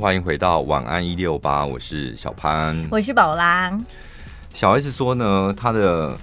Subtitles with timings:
[0.00, 3.76] 欢迎回到晚安一六八，我是小潘，我是宝拉。
[4.54, 6.16] 小 S 说呢，他的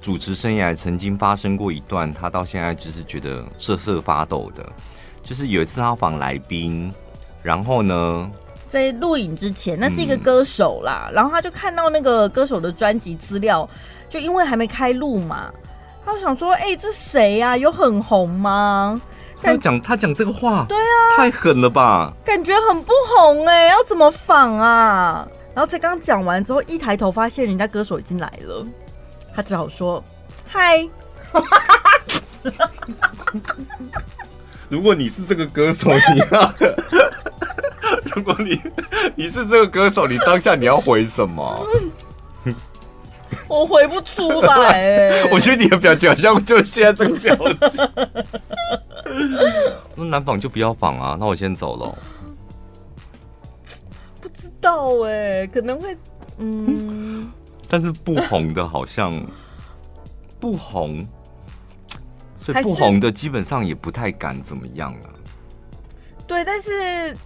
[0.00, 4.64] 主持生涯曾经发生过一段，他到现在就是觉得瑟瑟发抖的。
[5.24, 6.88] 就是有一次他访来宾，
[7.42, 8.30] 然后呢，
[8.68, 13.68] 在录影之前，那是一个歌手啦，嗯、然后他就看到那个歌手的专辑资料，
[14.08, 15.52] 就因为还没开录嘛，
[16.06, 17.56] 他就想说：“哎、欸，这谁呀、啊？
[17.56, 19.02] 有很红吗？”
[19.44, 22.12] 他讲他讲这个话，对啊，太狠了吧？
[22.24, 25.26] 感觉很不红哎、欸，要怎么仿啊？
[25.54, 28.66] 然后才刚讲完之后，一抬头发现人家歌手已经来了，
[29.34, 30.02] 他只好说
[30.48, 30.88] ：“嗨。
[34.68, 36.54] ”如果你是这个歌手，你要
[38.16, 38.60] 如果你
[39.14, 41.66] 你是这个歌手，你当下你要回什么？
[43.46, 45.22] 我回不出来！
[45.30, 47.36] 我觉得你的表情好像就是现在这个表
[47.70, 47.88] 情。
[49.96, 51.16] 那难访就不要访啊！
[51.18, 51.98] 那我先走了。
[54.20, 55.96] 不知道哎、欸，可能会
[56.38, 57.30] 嗯。
[57.68, 59.24] 但是不红的，好像
[60.38, 61.06] 不红，
[62.36, 65.10] 所以不红的基本上也不太敢怎么样啊。
[66.26, 67.16] 对，但是。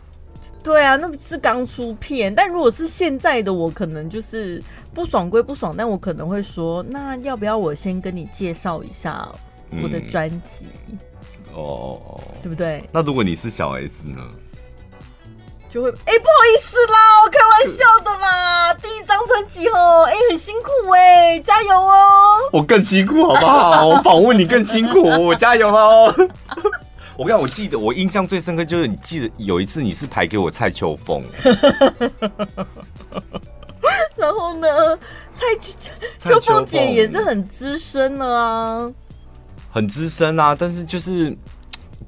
[0.60, 9.26] 对啊，那不是刚出片，但如果是现在的我，可能就是不爽归不爽，但我可能会说，那要不要我先跟你介绍一下
[9.82, 10.66] 我的专辑？
[11.60, 12.82] 哦哦哦，对不对？
[12.92, 14.22] 那如果你是小 S 呢？
[15.68, 22.38] 就会哎，不好意思啦，我开玩笑的啦，第一张专辑哦，哎，很辛苦哎，加油哦！
[22.52, 23.84] 我更辛苦好不好？
[23.86, 26.14] 我访问你更辛苦， 我加油哦。
[27.18, 31.22] 我跟你讲，我记得我印象最深刻就是你记得有一次你是排给我蔡秋凤，
[34.16, 34.98] 然后呢，
[35.34, 35.44] 蔡
[36.30, 38.90] 秋凤姐也是很资深了啊，
[39.70, 41.36] 很资深啊，但是就是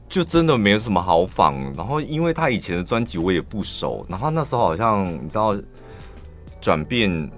[0.09, 1.55] 就真的没有什么好仿。
[1.77, 5.55] 然后因为他以前的专辑我也不熟，然后那时候好像你知道
[6.61, 7.31] 转变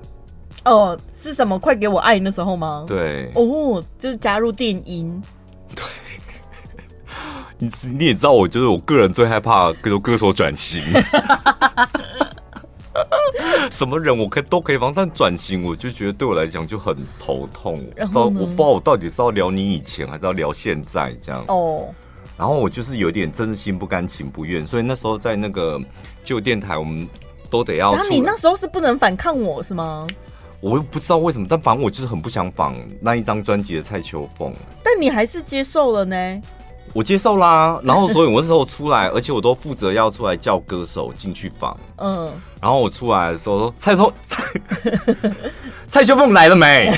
[0.64, 1.58] 哦是什么？
[1.58, 2.84] 快给我爱那时候吗？
[2.86, 5.22] 对，哦，就是加入电音。
[5.74, 5.84] 对
[7.58, 10.82] 你你也知道，我就是我个人最害怕歌歌手转型，
[13.70, 17.82] 什么人我可以都可以帮，但转型我就觉得对我来讲就很头痛。
[17.96, 21.44] 然后我不知道我到底是要聊你以前，还是要聊现在这样。
[21.48, 21.88] 哦。
[22.36, 25.78] 然后我就是有点真心不甘情不愿，所以那时候在那个
[26.24, 27.08] 旧电台，我们
[27.50, 27.94] 都得要。
[27.94, 30.06] 那你那时候是不能反抗我是吗？
[30.60, 34.52] 我又不知道为什么，但反正我就是很不想仿那一张专辑的蔡秋凤。
[34.82, 36.42] 但你还是接受了呢？
[36.92, 41.74] 我接受啦，然后所以我那时候出来，而且我都负责要出来叫歌手进去访。
[41.96, 42.30] 嗯，
[42.60, 44.44] 然后我出来的时候说：“蔡秋蔡
[45.88, 46.92] 蔡秋凤来了没？”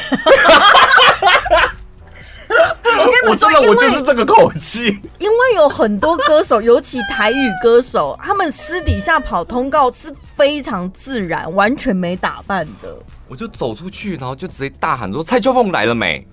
[3.26, 4.84] 我真的我就是这个口气，
[5.18, 12.94] 因为有很多歌手，尤其台语歌手，他们私底下跑通告是非常自然，完全没打扮的。
[13.26, 16.26] 我就走出去，然后就直接大喊说：“蔡秋凤来了没？”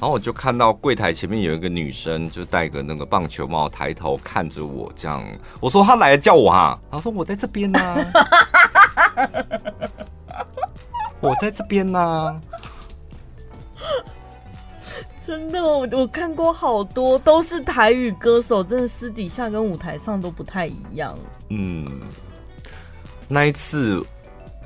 [0.00, 5.22] 然后我就看到柜台前面有一个女生，就戴个那个棒球帽，抬头看着我，这样。
[5.60, 8.00] 我说她来了叫我哈，她说我在这边呢、啊，
[11.20, 12.40] 我在这边呢、啊。
[15.22, 21.14] 真的，我我看过好多都是台语歌手，真的私底下跟舞台上都不太一样。
[21.50, 21.86] 嗯，
[23.28, 24.02] 那一次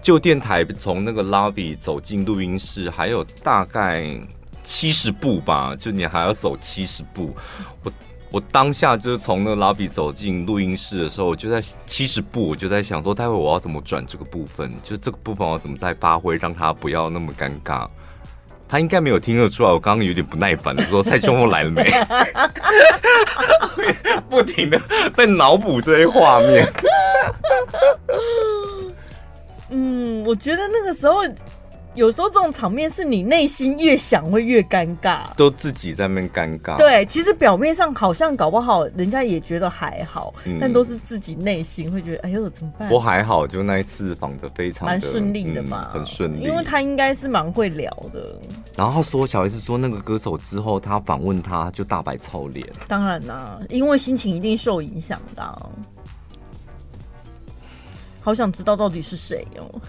[0.01, 4.17] 旧电台从那个 lobby 走进录音室，还有大概。
[4.65, 7.37] 七十步吧，就你还要走七十步。
[7.83, 7.93] 我
[8.31, 14.69] 我当下就是从那个 lobby 走进录音室的时候，我就在七十步，我就在想说，待会我要怎么转这个部分？
[14.83, 17.87] 就这个部分我怎么再发挥，让他不要那么尴尬。
[18.67, 21.85] 他应该没有听得出来，我刚刚有点不耐烦的说：“蔡秋凤来了没？”
[24.29, 24.81] 不停的
[25.15, 26.73] 在脑补这些画面。
[29.69, 31.23] 嗯，我觉得那个时候。
[31.95, 36.77] 有时候这种场面是你内心越想会越尴尬，都自己在那边尴尬。
[36.77, 42.91] 对，其实表面上好像搞不好人家也觉得还好，嗯、但都是自己内心会觉得哎呦怎么办？
[42.91, 46.43] 我还好，就那一次访的非常蛮顺利的嘛，嗯、很顺利。
[46.43, 48.41] 因为他应该是蛮会聊的。
[48.77, 52.67] 然后说小 S 说那个歌手之后，他访问他就大白臭脸。
[52.89, 55.71] 当然啦、啊，因为心情一定受影响的、啊。
[58.21, 59.81] 好想知道到底是谁哦。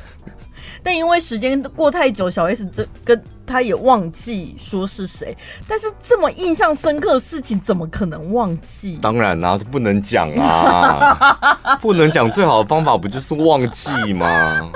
[0.84, 5.36] 但因为时间过太久，小 S 这跟他也忘记说是谁。
[5.68, 8.98] 但是这么印象深刻的事情，怎么可能忘记？
[9.02, 12.30] 当然啦、啊，不能讲啊， 不能讲。
[12.32, 14.72] 最好的方法不就是忘记吗？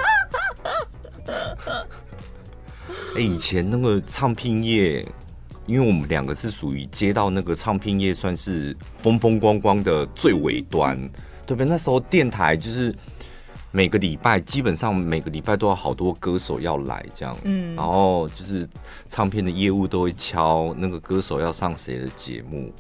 [3.16, 5.06] 哎、以前那个唱片业，
[5.66, 10.96] 因为我们两个是属于接到那个唱片业，算是风风光光的最尾端。
[11.46, 11.68] 对不对？
[11.68, 12.94] 那时候电台就是
[13.72, 18.68] 每个礼拜，基本上每个礼拜都有好多歌手要来这样，嗯，然后就是
[19.08, 22.74] 唱片的业务都会敲那个歌手要上谁的节目，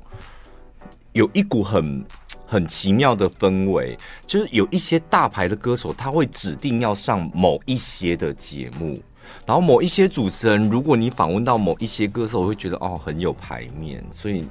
[1.13, 2.03] 有一股很
[2.45, 8.99] 很奇妙的氛围，就是有一些大牌的歌手他会指定要上某一些的节目。
[9.45, 14.47] 然后某一些主持人，如果你访问到某一些歌手，我会觉得哦很有排面，所以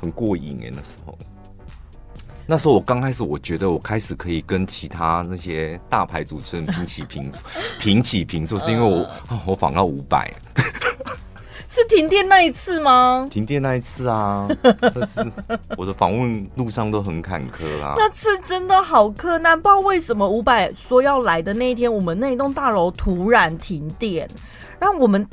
[0.00, 0.72] 很过瘾哎。
[0.74, 1.16] 那时候，
[2.46, 7.30] 那时候我刚开始，我觉得我开始可以跟其他那些大牌主持人平起平
[7.80, 8.98] 平起平坐， 是因为我、
[9.28, 10.32] 呃、我访到五百。
[11.68, 13.26] 是停电那一次吗？
[13.30, 14.48] 停电那一次啊，
[14.80, 15.20] 但是
[15.76, 17.94] 我的访问路上都很坎坷啊。
[17.98, 24.26] 那次真的好困难，不知道为什么五百说要来的那一天，我们那一栋大楼突然停电，
[24.78, 25.26] 然后我们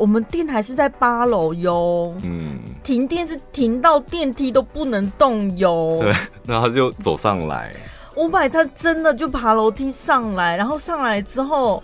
[0.00, 5.98] 我们电台是在八楼哟，嗯，停电是停到电梯都不能动哟。
[6.00, 6.12] 对，
[6.46, 7.70] 然后他就走上来，
[8.16, 11.82] 五百他真的就爬楼梯上来，然后上来之后。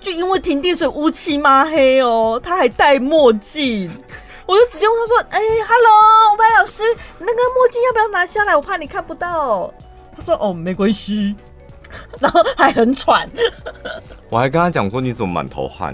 [0.00, 2.40] 就因为停电，所以乌漆嘛黑哦。
[2.40, 3.90] 他还戴墨镜，
[4.46, 6.84] 我就直接问他说：“哎、欸、，Hello，伍佰老师，
[7.18, 8.54] 那个墨镜要不要拿下来？
[8.54, 9.74] 我怕你看不到。”
[10.14, 11.34] 他说：“哦，没关系。
[12.20, 13.28] ”然后还很喘。
[14.30, 15.92] 我还跟他讲说：“你怎么满头汗？”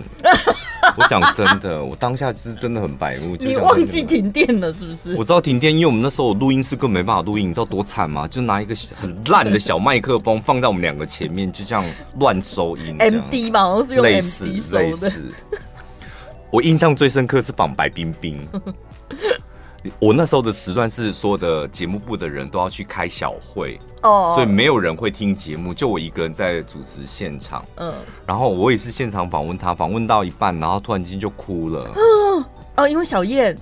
[0.97, 3.37] 我讲真的，我当下是真的很白目。
[3.37, 5.15] 你忘记停电了是不是？
[5.17, 8.27] 我知道停电，因为我们那时候录音室根本没办法录音，你知道多惨吗？
[8.27, 11.85] 就拿一个很烂的小麦克风放在我们两个前面，就这样
[12.19, 12.97] 乱收音。
[12.99, 14.83] M D 嘛，好像是用 M D 收的。
[14.83, 15.35] 类似。
[16.51, 18.47] 我印象最深刻是仿白冰冰。
[19.99, 27.65] 我那时候的时段是所有的节目部的人都要去开小会哦，所以没有人会听节目，就我一个人在主持现场。
[27.77, 27.95] 嗯，
[28.27, 31.91] 然后我也是现场访问他，访问到一半，然后突然间就哭了。
[32.77, 33.57] 哦，因为小燕，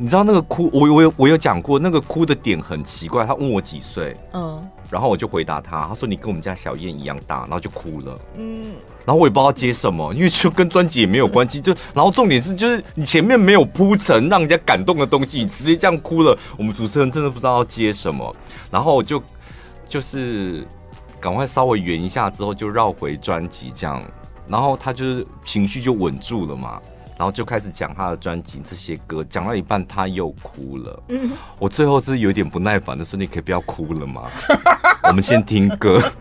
[0.00, 3.26] 你知道那个哭，我我有我有讲过，那个哭的点很奇怪。
[3.26, 8.16] 他问我几岁，嗯，然后我就回答他，他说你跟我们家小燕一样大，然后就哭了。
[8.36, 8.74] 嗯。
[9.04, 11.58] 然后我也不知道接什么，因为就跟专辑也没有关系。
[11.62, 18.32] 就然后重点是，就是你前面没有铺陈让人家感动的东西，你直接这样哭了，我们主持人真的不知道要接什么。
[18.70, 19.20] 然后我就
[19.88, 20.64] 就是
[21.18, 24.00] 赶快稍微圆一下之后，就绕回专辑这样。
[24.46, 26.80] 然后他就是情绪就稳住了嘛，
[27.18, 31.02] 然后就开始讲他的专辑这些歌，讲到一半他又哭了。
[31.08, 34.30] 嗯，我最后是有点不耐烦的说：“你可以不要哭了吗？
[35.04, 36.00] 我们先听歌。”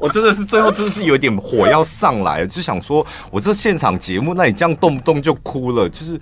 [0.00, 6.18] 我真的是最后真的是有点火要上来了，就想说，我这现场节目，那你这样动不动就哭了，就是。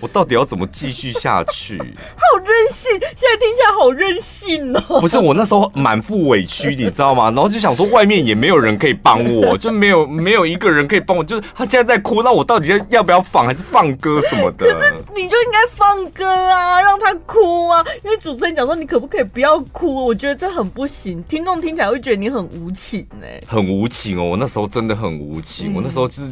[0.00, 1.76] 我到底要怎么继续下去？
[2.16, 5.00] 好任性，现在听起来好任性哦。
[5.00, 7.24] 不是，我那时候满腹委屈，你知道吗？
[7.30, 11.24] 然后就想说，外面也没有人可以帮我， 就没有没有一个人可以帮我。
[11.24, 14.66] 就是他现在在哭，那我到底要要不要放，还是放歌什么的？
[14.66, 17.84] 可是你就应该放歌啊，让他哭啊。
[18.02, 20.06] 因为主持人讲说，你可不可以不要哭？
[20.06, 24.24] 我觉得这很不行，听众听起来会觉得你很无情哎，很无情哦。
[24.24, 26.22] 我那时候真的很无情，我那时候是。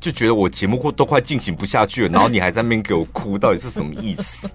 [0.00, 4.48] 就觉得我节目过都快进行不下去了，然后你还在那边给我哭，到底是什么意思？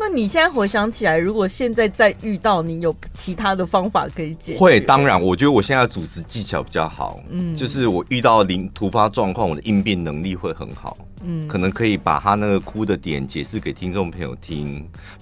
[0.00, 4.58] 那你现在回想起来，如果现在再遇到你，有其他的方法可以解决？
[4.58, 14.72] 会，当然，我觉得我现在的主持技巧比较好，嗯，就是我遇到临突发状况，我的应变能力会很好，嗯，可能可以把他那个哭的点解释给听众朋友听，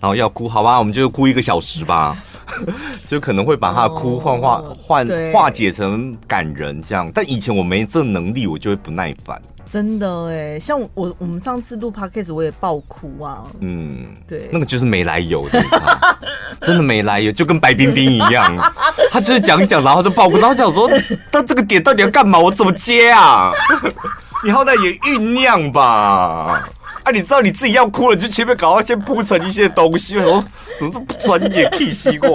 [0.00, 2.16] 然后要哭，好吧，我们就哭一个小时吧，
[3.04, 9.42] 就可能会把他的哭幻化换化解成感人这样，但以前我没这能力，我就会不耐烦。
[9.70, 13.44] 真的哎，像我我们上次录 podcast 我也爆哭啊。
[13.60, 15.62] 嗯，对，那个就是没来由的，
[16.62, 18.56] 真的没来由，就跟白冰冰一样，
[19.12, 20.88] 他就是讲一讲，然后就爆哭，然后讲说
[21.30, 22.38] 他这个点到底要干嘛？
[22.38, 23.52] 我怎么接啊？
[24.44, 26.62] 你好歹也酝酿吧？
[27.04, 30.44] 啊，你知道你自己要哭了，就前面赶快先铺成一些东西，我说
[30.78, 32.28] 怎么这么不专业？？K 西瓜。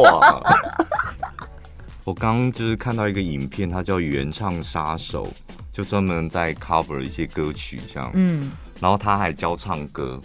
[2.03, 5.27] 我刚刚就是看到一个影片，它叫原唱杀手。
[5.73, 10.21] 就专门在 cover 一些歌曲这样，嗯，然后他还教唱歌，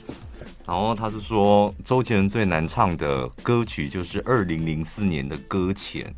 [0.67, 6.15] 然后他是说周杰伦最难唱的歌曲就是二零零四年的《搁浅》，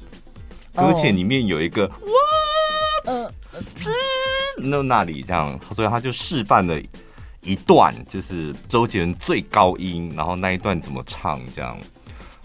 [0.83, 1.89] 搁浅里面有一个
[3.05, 3.33] What，
[4.59, 6.77] 那那里这样，所以他就示范了
[7.43, 11.79] 一段，就是周杰伦最高音，然后那一段怎么唱这样，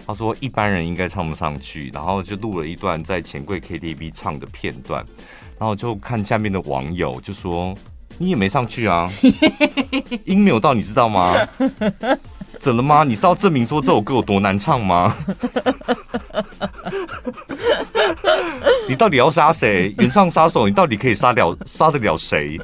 [0.05, 5.03] 他说一般人应该唱不上去，然后就录了一段在钱柜 KTV 唱的片段。
[5.57, 7.73] 然后就看下面的网友就说
[8.17, 9.09] ：“你也没上去啊，
[10.25, 11.33] 音没有到，你知道吗？
[12.59, 13.03] 怎了吗？
[13.03, 15.15] 你是要证明说这首歌有多难唱吗？
[18.87, 19.93] 你到底要杀谁？
[19.97, 22.59] 原唱杀手，你到底可以杀了杀得了谁？”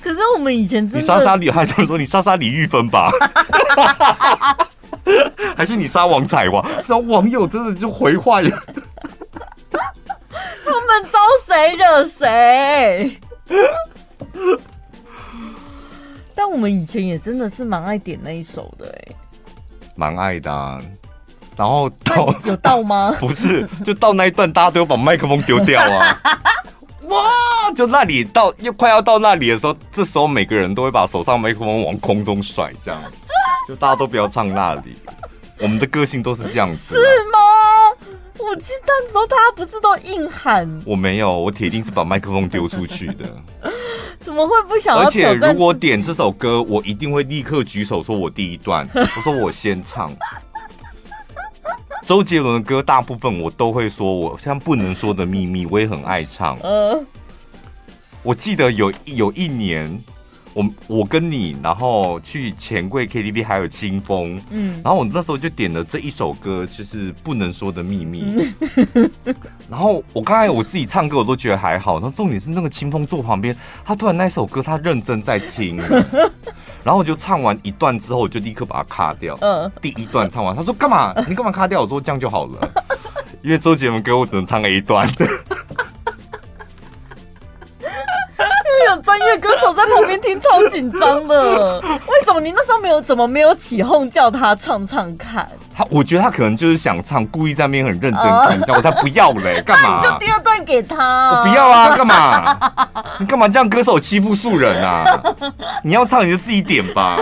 [0.00, 3.10] 可是我们以前你杀杀李，还是说你杀杀李玉芬吧？
[5.56, 6.64] 还是你杀王彩华？
[6.86, 8.62] 然后网友真的就回话了。
[10.68, 13.20] 他们招谁惹谁？
[16.34, 19.14] 但我们以前也真的是蛮爱点那一首的哎，
[19.96, 20.80] 蛮爱的啊。
[21.56, 23.12] 然后到有到吗？
[23.18, 26.20] 不是，就到那一段，大家都要把麦克风丢掉啊！
[27.08, 27.24] 哇，
[27.74, 33.02] 就那里到又快要到那里的时候，这时候每个人都会把手上麦克风往空中甩，这样
[33.66, 34.96] 就大家都不要唱那里。
[35.58, 37.00] 我们的个性都是这样子，是
[37.32, 37.38] 吗？
[38.38, 40.80] 我记得那时候大家不是都硬喊？
[40.86, 43.24] 我没有，我铁定是把麦克风丢出去的。
[44.20, 45.04] 怎么会不想要？
[45.04, 50.10] 而且如果点这首歌，我一定会立刻举手说我第一段，我说我先唱。
[52.04, 56.58] 周杰伦的歌大部分我都会说，我像不能说的秘密，我也很爱唱。
[56.62, 57.06] 嗯，
[58.22, 60.02] 我记得有有一年，
[60.58, 68.52] 我我跟你，然后去钱柜 KTV 还有清风，嗯，然后我那时候就点了这一首歌，就是不能说的秘密。
[69.70, 75.76] 然后我刚才我自己唱歌我都觉得还好，然后重点是那个清风坐旁边，他突然那首歌他认真在听。
[76.82, 79.38] 然后我就唱完一段之后，我就立刻把它卡掉。
[79.40, 81.14] 嗯，第一段唱完，他说干嘛？
[81.28, 81.82] 你干嘛卡掉？
[81.82, 82.68] 我说这样就好了，
[83.42, 85.08] 因为周杰伦给我只能唱 A 段。
[88.90, 91.80] 有专业歌手在旁边听，超紧张的。
[91.82, 92.98] 为什么你那时候没有？
[93.00, 95.48] 怎么没有起哄叫他唱唱看？
[95.74, 98.60] 他我觉得他可能就是想唱，故意在那边很认真看。
[98.60, 99.62] Uh, 我才不要嘞！
[99.64, 100.02] 干嘛？
[100.02, 101.30] 就第二段给他。
[101.30, 101.96] 我不要啊！
[101.96, 102.58] 干嘛？
[103.18, 105.04] 你干嘛这样歌手欺负素人啊？
[105.82, 107.16] 你要唱你就自己点吧。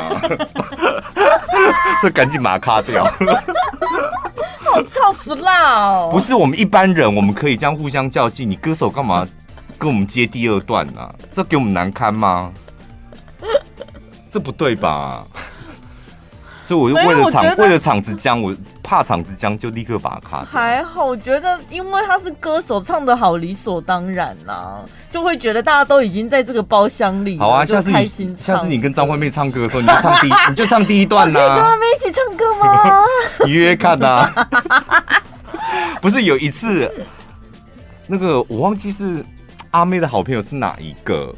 [2.00, 3.04] 所以赶紧把它卡掉。
[3.04, 6.08] 好操死啦哦！
[6.10, 8.50] 不是我们一般人，我们可以这样互相较劲。
[8.50, 9.26] 你歌手干嘛？
[9.78, 12.52] 跟我们接第二段啊，这给我们难堪吗？
[14.30, 15.24] 这不对吧？
[16.66, 20.44] 所以我就为了场，为了场子僵，我怕场子僵，就立刻把它卡。
[20.44, 27.38] 还好，我觉得因为他是歌手，唱的好理所当然呐、啊，就会觉得大家都已经在这个包厢里。
[27.38, 31.46] 好啊，下次你下次你跟张惠妹唱歌的时候，你就唱第一， 你就唱第一段呐、啊。
[31.46, 33.02] 可以跟他们一起唱歌吗？
[33.46, 34.48] 你约看呐、啊。
[36.02, 36.90] 不是有一次，
[38.08, 39.24] 那个我忘记是。
[39.76, 41.34] 阿妹的好朋友是哪一个？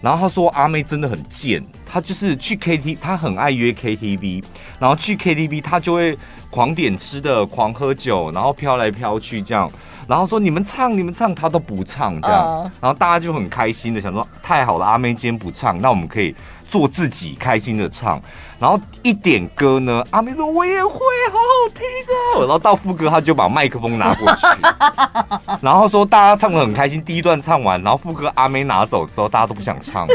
[0.00, 1.64] 然后他说阿妹真的很贱，
[1.96, 4.44] 他就是去 KTV，他很爱约 KTV，
[4.78, 6.18] 然后去 KTV 他就会
[6.50, 9.70] 狂点吃的，狂喝酒，然后飘来飘去这样，
[10.06, 16.36] 然后说你们唱你们唱，他都不唱这样，然后大家就很开心的想说太好了，阿妹今天不唱，那我们可以
[16.68, 18.20] 做自己开心的唱。
[18.58, 20.98] 然后一点歌呢，阿妹说我也会，
[21.30, 21.82] 好好听
[22.34, 22.40] 哦。
[22.40, 24.46] 然后到副歌，他就把麦克风拿过去，
[25.60, 27.02] 然后说大家唱的很开心。
[27.02, 30.08] 第一段唱完，然后副歌阿妹拿走之后，大家都不想唱，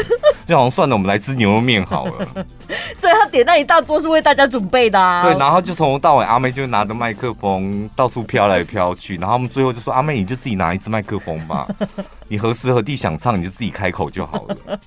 [0.44, 2.26] 就好像算了，我们来吃牛肉面好了。
[2.98, 5.22] 所以他点那一大桌是为大家准备的啊。
[5.22, 11.68] 对，然后就从头到尾，阿妹就拿着麦克风到处飘来飘去，然后他们最后就说：“阿妹，你就自己拿一支麦克风吧，
[12.28, 14.56] 你何时何地想唱，你就自己开口就好了。”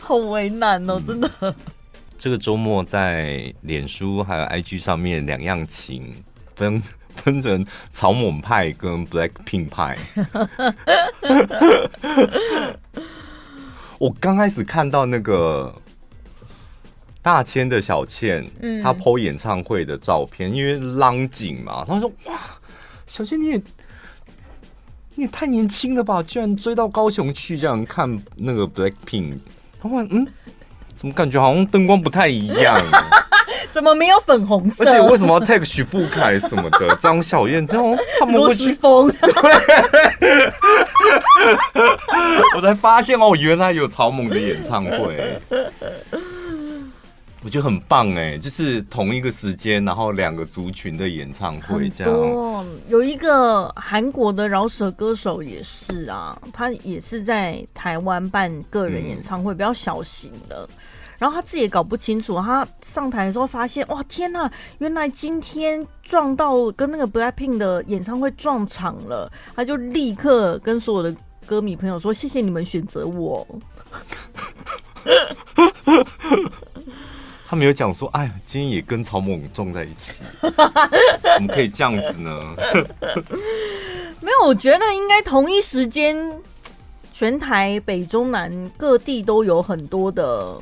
[0.00, 1.30] 好为难哦，真的。
[2.18, 6.14] 这个周末在脸书还有 IG 上面两样情
[6.54, 6.82] 分
[7.14, 9.98] 分成草蜢派跟 Blackpink 派。
[13.98, 15.74] 我刚开始看到那个
[17.22, 22.38] 大千的小倩，嗯，她 PO 演唱会的照片，因为浪景嘛，她说：“哇，
[23.06, 23.62] 小倩你也。”
[25.18, 26.22] 你也太年轻了吧！
[26.22, 29.38] 居然追到高雄去这样看那个 Blackpink，
[29.80, 30.26] 他问嗯，
[30.94, 32.76] 怎么感觉好像灯光不太一样？
[33.76, 34.82] 怎么没有粉红色？
[34.82, 36.88] 而且为什么要 take 许富凯什么的？
[36.96, 38.74] 张小燕这种他们会去
[42.56, 45.38] 我才发现哦，原来有草蜢的演唱会。
[47.44, 52.10] 我觉得很棒哎，就是同一个时间，然后两个族群的演唱会这样。
[52.10, 60.66] 多有一个韩国的饶舌歌手也是啊，他也是在台湾办个人演唱会，比较小型的。
[61.16, 73.46] 嗯、然后他自己也搞不清楚，他上台的时候发现，哇天呐，原来今天撞到跟那个 BLACKPINK 的演唱会撞场了，他就立刻跟所有的歌迷朋友说：“谢谢你们选择我。”
[77.48, 82.54] 他没有讲说，哎，今天也跟曹猛撞在一起， 怎么可以这样子呢？
[84.20, 86.16] 没有，我觉得应该同一时间，
[87.12, 90.60] 全台北中南各地都有很多的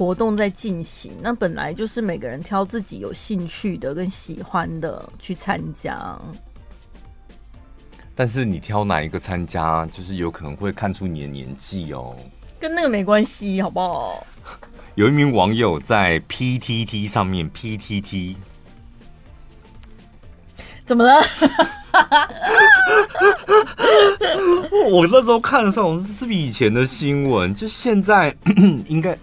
[0.00, 1.12] 活动在进行。
[1.20, 6.18] 那本来就是每个人挑自己有兴趣的跟喜欢的去参加。
[8.14, 12.16] 但是你挑哪一个参加，就是有可能会看出你的年纪哦。
[12.58, 14.26] 跟那个没关系，好不好？
[14.96, 18.36] 有一名网友在 PTT 上面，PTT
[20.86, 21.20] 怎么了？
[24.90, 27.54] 我那时候看的时候，是不是以前的新闻？
[27.54, 28.34] 就现在
[28.88, 29.16] 应该，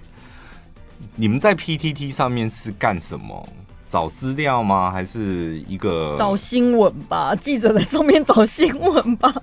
[1.20, 3.50] 你们在 PTT 上面是干什么？
[3.90, 4.92] 找资料吗？
[4.92, 7.34] 还是一个找新闻吧？
[7.36, 9.34] 记者在上面找新闻吧。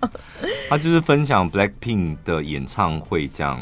[0.68, 3.58] 他就是分享 Blackpink 的演唱会这样，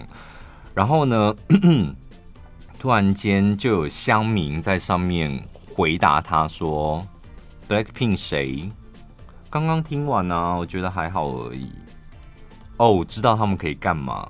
[0.75, 1.35] 然后呢，
[2.79, 5.43] 突然间就有乡民在上面
[5.73, 7.07] 回答他说
[7.67, 8.71] ：“Blackpink 谁？
[9.49, 11.71] 刚刚听完啊，我觉得还好而已。
[12.77, 14.29] 哦，我知道他们可以干嘛？”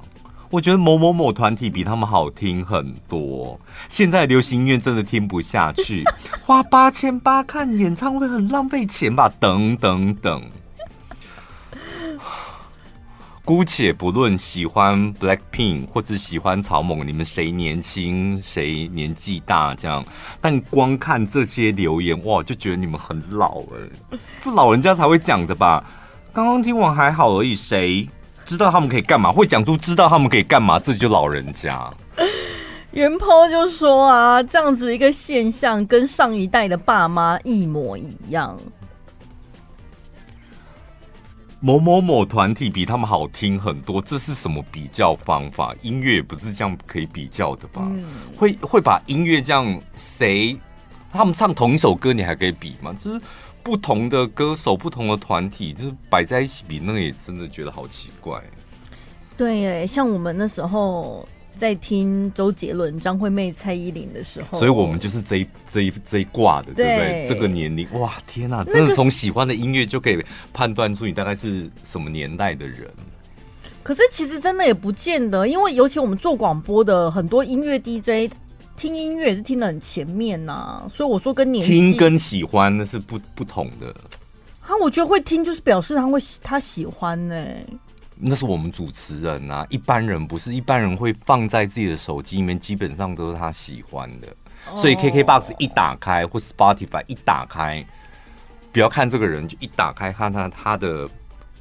[0.53, 3.59] 我觉得某某某团体比他们好听很多。
[3.89, 6.05] 现在流行音乐真的听不下去，
[6.45, 9.33] 花八千八看演唱会很浪费钱吧？
[9.41, 10.43] 等等等。
[13.47, 20.05] 姑且不论喜欢 Blackpink 或者喜欢草蜢，你们谁年轻谁年纪大这样，
[20.39, 23.63] 但光看这些留言哇，就觉得你们很老
[24.13, 25.83] 哎，这老人家才会讲的吧？
[26.31, 28.07] 刚刚听完还好而已，谁？
[28.45, 29.31] 知道他们可以干嘛？
[29.33, 31.91] 会讲出知道他们可以干嘛，这就老人家。
[32.91, 38.59] 原 po 就说啊，这样子一个现象跟上一代的爸妈一模一样。
[41.61, 45.75] 某某某团体比他们好听很多，这是什么比较方法？
[45.81, 47.81] 音乐也不是这样可以比较的吧？
[47.85, 48.05] 嗯、
[48.37, 50.59] 会会把音乐这样谁
[51.13, 52.95] 他们唱同一首歌，你还可以比吗？
[52.99, 53.21] 就是。
[53.63, 58.43] 不同的歌手、不同的团体，就是摆在一起比，那个也真的觉得好奇怪。
[59.37, 67.27] 对，哎，像我们那时候在听周杰伦、张惠妹、蔡依林的时候，所以我们就是这一这一这一挂的，对，不对？
[67.29, 72.91] 这个年龄，哇，天哪，真的从喜欢的音乐就可以判断出你大概是什么年代的人。
[73.83, 78.33] 可是其实真的也不见得，因为尤其我们做广播的很多音乐 DJ。
[78.77, 83.95] 听音乐也是听的很前面呐、啊，所以我说跟年纪听跟喜欢那是不不同的。
[84.63, 87.67] 啊，我觉得会听就是表示他会他喜欢呢、欸。
[88.17, 94.29] 那是我们主持人啊，一般人不是，一般人会放在自己的手机里面，基本上都是他喜欢的。
[94.77, 97.85] 所以 KKBOX 一打开或 Spotify 一打开，
[98.71, 101.09] 不要看这个人，就一打开看他他的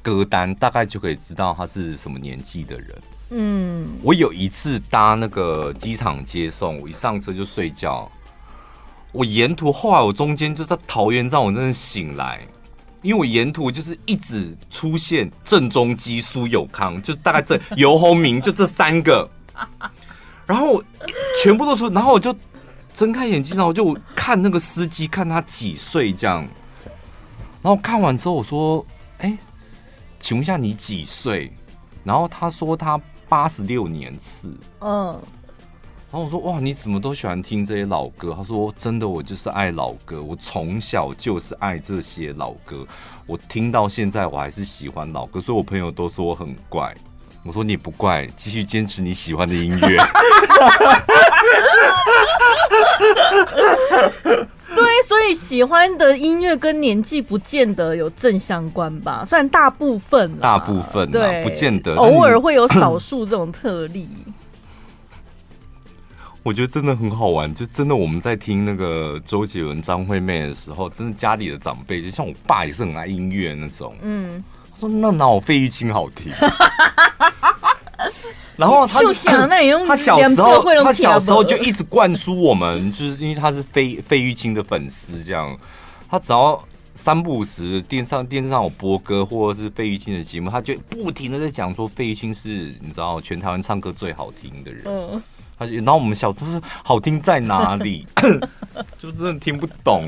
[0.02, 2.90] 歌单，大概就可以知道他是什么年纪的人。
[3.34, 8.10] 嗯，我有一次搭那个机场接送，我一上车就睡觉。
[9.10, 12.46] 我沿途后来我中间就在桃园站，我真的醒来，
[13.00, 19.26] 因为我沿途就是一直出现郑中基、苏有康，就大概这游鸿明就这三个，
[20.44, 20.82] 然后
[21.42, 22.36] 全部都出，然后我就
[22.94, 26.46] 睁开眼睛，然后就看那个司机，看他几岁这样，
[27.62, 28.84] 然后看完之后我说
[29.20, 29.38] ：“哎，
[30.20, 31.50] 请问一下你几岁？”
[32.04, 33.00] 然后他说他。
[33.32, 35.18] 八十六年次，嗯，
[36.10, 38.34] 然后我说哇，你怎么都喜欢听这些老歌？
[38.36, 42.86] 他说真的，我就是爱老歌，我从小就是爱这些老歌，
[43.26, 46.94] 我听到现在我还是喜欢老歌，所以我朋友都说我很怪。
[47.42, 49.96] 我说你不怪，继续坚持你喜欢的音乐。
[54.76, 64.08] 对，所以喜欢的音乐跟年纪不见得有正相关吧，虽然大部分，大部分对，不见得，偶尔会有少数这种特例。
[66.42, 74.42] 我觉得真的很好玩，就真的我们在听那个周杰伦、张惠妹的时候，真的家里的长辈，就像我爸也是很爱音乐那种，嗯，
[74.74, 76.32] 他说那哪有费玉清好听？
[78.56, 85.56] 然后他就想那用他小时候，他小时候就一直灌输我们，就是因为他是费费玉清的粉丝，这样
[86.10, 86.62] 他只要
[86.94, 92.48] 三不五时电上电视上有播歌或者是费玉清的节目，他就不停的在讲说费玉清是
[92.80, 94.82] 你知道全台湾唱歌最好听的人。
[94.84, 95.22] 嗯，
[95.58, 98.06] 他就然后我们小都是好听在哪里，
[99.00, 100.06] 就真的听不懂，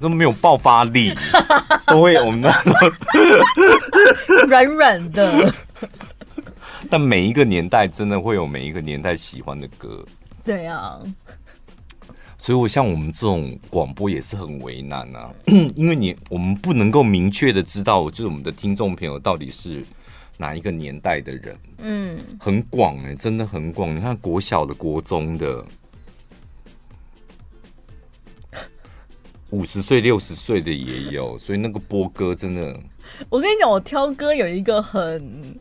[0.00, 1.14] 都没有爆发力，
[1.86, 2.52] 都会我们那
[4.48, 5.54] 软软的。
[6.96, 10.06] 但每一个年代真的会有每一个年代喜欢的歌，
[10.44, 11.00] 对啊，
[12.38, 15.28] 所以我像我们这种广播也是很为难啊，
[15.74, 19.84] 因为你我们不能够明确的知道，就是我们的听众朋友到底是
[20.36, 23.96] 哪一个年代的人，嗯，很广哎，真的很广。
[23.96, 25.64] 你看国小的、国中的，
[29.50, 32.80] 五十岁、六十岁的也有，所以那个播歌真的，
[33.30, 35.58] 我跟你讲，我挑歌有一个很。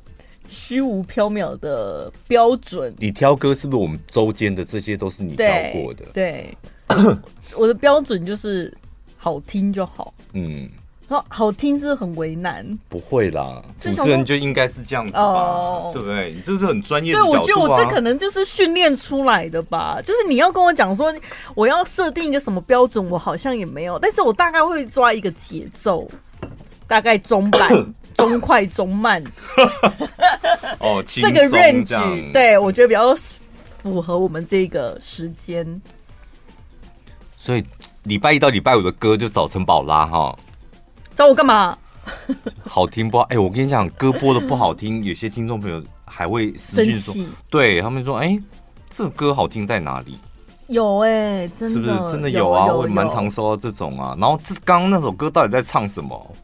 [0.49, 6.06] 虚无缥缈的标准，你挑歌是不是我们周间的这些都是你挑过的？
[6.13, 6.56] 对，
[6.88, 6.97] 对
[7.56, 8.75] 我的标准就是
[9.17, 10.13] 好听就好。
[10.34, 10.69] 嗯，
[11.08, 16.32] 好好听是很为难，不会啦，主持人就应该是这样子吧，哦、对不对？
[16.32, 17.21] 你这是很专业的、啊。
[17.21, 19.99] 对，我觉得我这可能就是训练出来的吧。
[20.01, 21.13] 就是你要跟我讲说，
[21.56, 26.10] 我要设定一个什么标准，我好像也没有，但是我大概会抓一个节奏，
[26.88, 29.23] 大概中慢、 中快、中慢。
[30.80, 33.15] 哦，这个 range，对我觉得比较
[33.82, 35.82] 符合我们这个时间。
[37.38, 37.63] 所以
[38.04, 40.38] 礼拜一到礼拜五的歌就找陈宝拉哈。
[41.15, 41.78] 找我干嘛？
[42.67, 43.19] 好听不？
[43.19, 47.15] 哎、欸，我跟你讲，歌播的不好听， 有些听众朋友还会私信说，
[47.49, 48.41] 对他们说，哎、欸，
[48.89, 50.17] 这个歌好听在哪里？
[50.67, 52.67] 有哎、欸，真的是不是真的有啊？
[52.67, 54.15] 有有有，我蛮常收到这种啊。
[54.19, 56.36] 然后这刚刚那首歌到底在唱什么？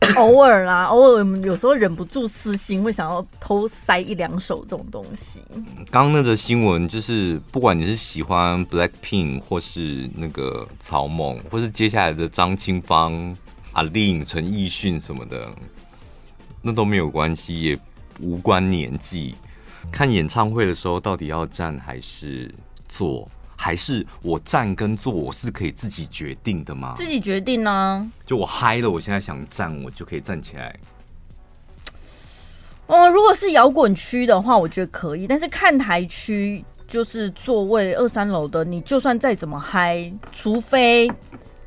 [0.16, 5.42] 偶尔啦，偶尔有时候忍不住私心会想要偷塞一两首这种东西。
[5.90, 13.36] 刚刚那个新闻就是，不管你是喜欢 Blackpink 或是那个曹猛，或是接下来的张清芳、
[13.72, 15.52] 阿令、陈奕迅什么的，
[16.62, 17.78] 那都没有关系，也
[18.20, 19.34] 无关年纪。
[19.92, 22.52] 看演唱会的时候，到底要站还是
[22.88, 23.28] 坐？
[23.62, 26.94] 还是我站跟坐，我是可以自己决定的吗？
[26.96, 28.08] 自己决定呢、啊？
[28.24, 30.74] 就我嗨了，我现在想站，我就可以站起来。
[32.86, 35.26] 哦，如果是摇滚区的话，我觉得可以。
[35.26, 41.06] 但是看台区就是座位二三楼的，你就算再怎么嗨，除非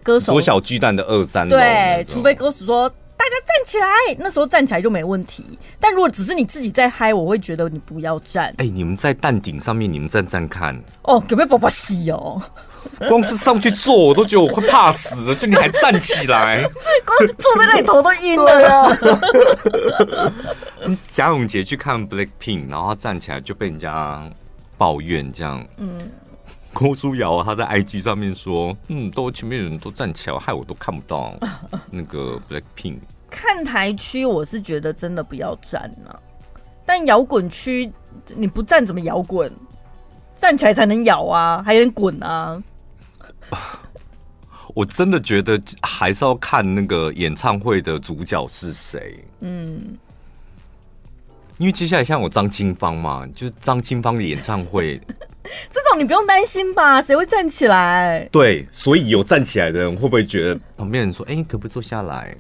[0.02, 0.34] 歌手。
[0.34, 2.92] 缩小巨蛋的二三楼，对，除非歌手说。
[3.24, 3.88] 大家站起来，
[4.20, 5.58] 那时候站起来就没问题。
[5.80, 8.48] 但如果只是你自己在嗨，我会觉得你不要站。
[8.58, 10.78] 哎、欸，你们在蛋顶上面，你们站站看。
[11.04, 12.42] 哦，有没有宝宝洗哦？
[13.08, 15.34] 光是上去坐，我都觉得我快怕死了。
[15.34, 16.64] 就你还站起来，
[17.08, 20.34] 光坐在那里头都晕了。
[21.08, 24.30] 贾永杰去看 Blackpink，然后他站起来就被人家
[24.78, 25.66] 抱怨这样。
[25.78, 26.12] 嗯。
[26.74, 31.34] 郭书瑶他在 IG 上面说：“嗯，都前面人都站起来，害我都看不到
[31.90, 32.98] 那个 Blackpink。”
[33.36, 36.13] 看台区我是觉得真的不要站啊，
[36.86, 37.91] 但摇滚区
[38.36, 39.52] 你不站怎么摇滚？
[40.36, 42.62] 站起来才能摇啊，还能滚啊！
[44.76, 49.24] 我真的觉得还是要看那个演唱会的主角是谁。
[49.39, 49.98] 嗯，
[51.58, 55.00] 因为接下来像我张清芳嘛，就是张清芳的演唱会。
[55.69, 57.02] 这种你不用担心吧？
[57.02, 58.28] 谁会站起来？
[58.32, 62.36] 对，所以有站起来的人会不会觉得旁边人说：“哎，你可不可以坐下来？”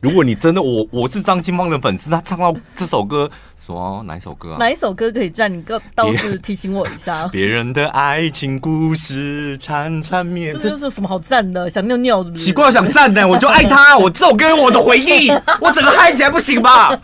[0.00, 4.56] 如果你真的我我是张清芳的粉丝，他唱到这首歌，什么哪一首歌啊？
[4.60, 5.52] 哪一首歌可以站？
[5.52, 7.26] 你告倒是提醒我一下。
[7.32, 11.68] 别人的爱情故事缠缠绵，这就是什么好站的？
[11.68, 12.44] 想尿尿是不是？
[12.44, 13.98] 奇怪，想站的，我就爱他。
[13.98, 15.28] 我这首歌我的回忆，
[15.60, 16.96] 我整个嗨起来不行吧？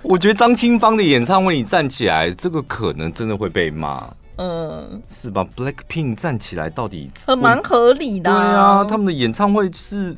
[0.00, 4.08] 我觉得张清芳的演唱会，你站起来，这个可能真的会被骂。
[4.44, 8.28] 嗯，是吧？Blackpink 站起来到底很蛮合理的。
[8.28, 10.16] 对啊，他们的演唱会就是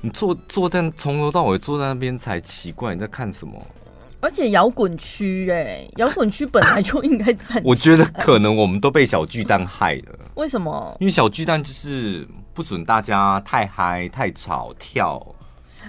[0.00, 3.54] 你坐坐在从头到尾坐在那边才奇怪，你在看什么？
[4.18, 7.62] 而且摇滚区哎，摇滚区本来就应该站。
[7.64, 10.18] 我觉得可能我们都被小巨蛋害了。
[10.34, 10.96] 为什么？
[10.98, 15.24] 因为小巨蛋就是不准大家太嗨、太吵、跳。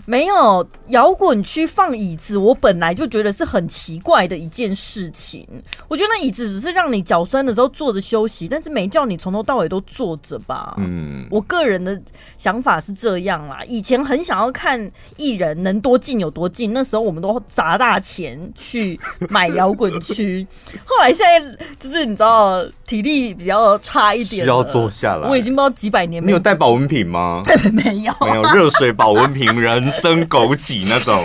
[0.06, 5.46] 没有摇滚区放椅子，我本来就觉得是很奇怪的一件事情。
[5.88, 10.76] 我觉得那椅子只是让你脚酸的时候坐着休息，但是没叫你从头到尾都坐着吧。
[10.78, 12.00] 嗯，我个人的
[12.38, 13.62] 想法是这样啦。
[13.66, 20.46] 以前很想要看艺人能多近有多近，那时候我们都砸大钱去买摇滚区。
[20.86, 25.28] 后来现在就是你知道体力比较差一点，需要坐下来。
[25.28, 27.42] 我已经不知道几百年没有，带保温瓶吗？
[27.74, 29.87] 没有，没有热水保温瓶人。
[29.88, 31.24] 人参枸杞那种，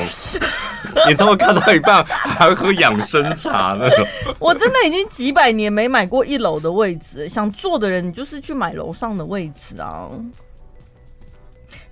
[1.08, 4.06] 你这会看到一半还会喝养生茶那种？
[4.38, 10.08] 我真的已经几百年没买过一楼的位置，想坐的人，你就是去买楼上的位置啊。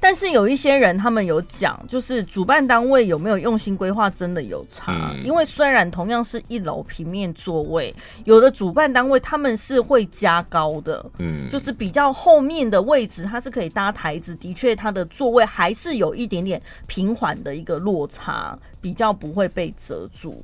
[0.01, 5.13] 但是有一些人，他们有讲，就是主办单位有没有用心规划，真的有差。
[5.15, 20.43] 嗯、因为虽然同样是一楼平面座位，有的主办单位他们是会加高的，嗯，就是比较后面的位置，它是可以搭台子，的确它的座位还是有一点点平缓的一个落差，比较不会被遮住。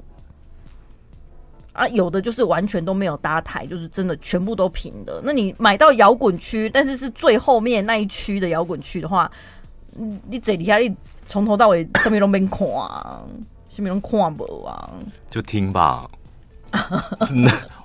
[1.77, 5.21] 啊，有的就是完全都没有搭台，就是真的全部都平的。
[5.23, 9.31] 那你买到摇滚区，但是是最后面那一区的摇滚区的话，
[9.95, 10.95] 你这底下你
[11.29, 12.67] 从头到尾上面都没看，
[13.69, 14.91] 上面都看不啊？
[15.31, 16.09] 就听吧。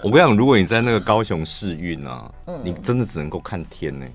[0.03, 4.11] 我跟你讲，如果你在那个高雄试运啊，嗯、你真的只能够看天呢、欸。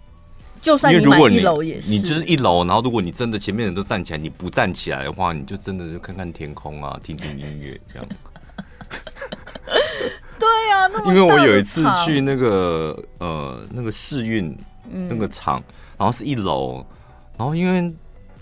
[0.61, 8.09] 就算你买一楼也是，你就是一楼，然后如果你真的前面人都站起来，你不站起来的话，你就真的就看看天空啊，听听音乐这样。
[10.47, 14.57] 对呀、啊，那因为我有一次去那个呃那个试运
[15.09, 15.63] 那个厂，
[15.99, 16.87] 然后是一楼，
[17.37, 17.93] 然后因为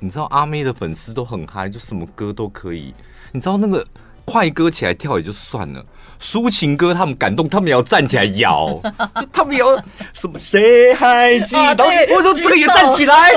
[0.01, 2.93] 你知道阿妹的粉丝都很嗨，就什么歌都可以，
[3.33, 3.83] 你知道那个
[4.25, 5.85] 快歌起来跳也就算了。
[6.21, 8.81] 抒情歌，他们感动，他们也要站起来摇，
[9.17, 9.77] 就他们也要
[10.13, 11.85] 什么谁还记得？
[12.15, 13.33] 我说这个也站起来，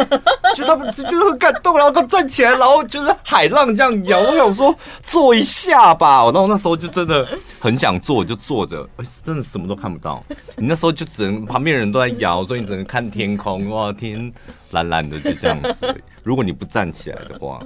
[0.56, 4.20] 就他们就觉得很感动，然后都站起来，然后就是海浪这样摇。
[4.20, 7.28] 我想说坐一下吧，然后那时候就真的
[7.60, 10.24] 很想坐，就坐着，哎，真的什么都看不到。
[10.56, 14.32] 你那时候就只能旁边人都在摇，所以你只能看天空，哇，天
[14.72, 16.02] 蓝蓝的，就这样子。
[16.24, 17.60] 如果你不站起来的话。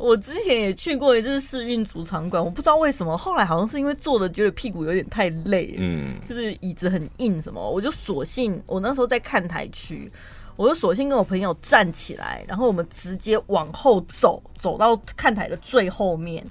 [0.00, 10.10] 我之前也去过一次试运主场馆，我不知道为什么，后来好像是因为坐的觉得屁股有点太累，嗯，就是椅子很硬什么，我就索性我那时候在看台区，
[10.56, 16.42] 我就索性跟我朋友站起来，然后我们直接往后走，走到看台的最后面。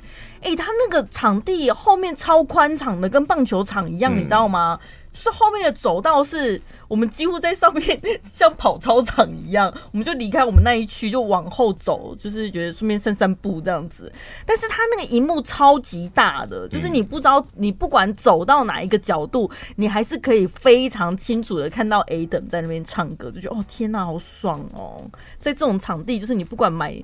[0.41, 4.79] 哎、欸，他那个场地后面超宽敞的，跟棒球场一样，你知道吗？
[5.11, 14.11] 嗯就是后面的走道是我们几乎在上面像跑操场一样，我们就离开我们那一区就往后走，就是觉得顺便散散步这样子。
[14.45, 25.03] 但是它那个荧幕超级大的，就是你不知道你不管走到哪一个角度，你还是可以非常清楚的看到 A 等在那边唱歌，就觉得哦天哪，好爽哦！
[25.41, 27.03] 在这种场地，就是你不管买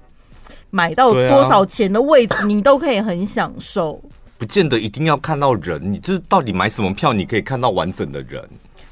[0.69, 3.99] 买到多少钱的位置，你都可以很享受。
[4.37, 8.43] 不见得一定要看到人，你就是到底买什么票，你可以看到完整的人。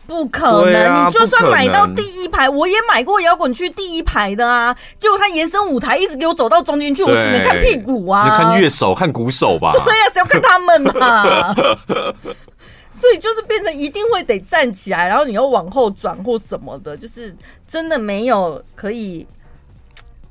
[0.06, 4.76] 不可能，啊、你就算买到第一排，我也买过摇滚区第一排的啊。
[4.98, 8.24] 结果他延伸舞台，一直给我走到中间去，我只能看屁股啊。
[8.26, 9.72] 你看乐手，看鼓手吧。
[9.86, 11.54] 对呀、啊，谁要看他们嘛？
[12.92, 17.36] 所以就是变成一定会得站起来，然后你要往后转或什么的，就是
[17.68, 19.26] 真的没有可以。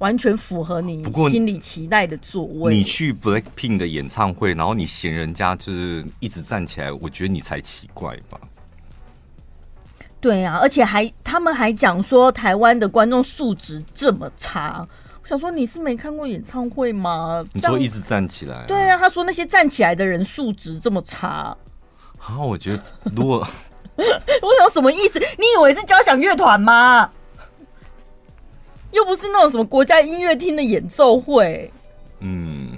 [0.03, 2.75] 完全符合你心里期待的座位。
[2.75, 8.37] 你去 Blackpink 的演唱会，然后你嫌人家就是一直站起来，我觉得你才奇怪吧？
[10.21, 14.85] 对啊，而且还他们还讲说台湾的观众素质这么差。
[15.23, 17.45] 我想说你是没看过演唱会吗？
[17.53, 18.65] 你说一直站起来啊？
[18.67, 21.57] 对啊，他说那些站起来的人素质这么差。
[22.19, 22.83] 啊，我觉得
[23.15, 23.47] 如果
[23.97, 25.21] 我想什么意思？
[25.39, 27.09] 你以为是交响乐团吗？
[28.93, 31.71] 又不是那种什么国家音乐厅的演奏会，
[32.21, 32.77] 嗯，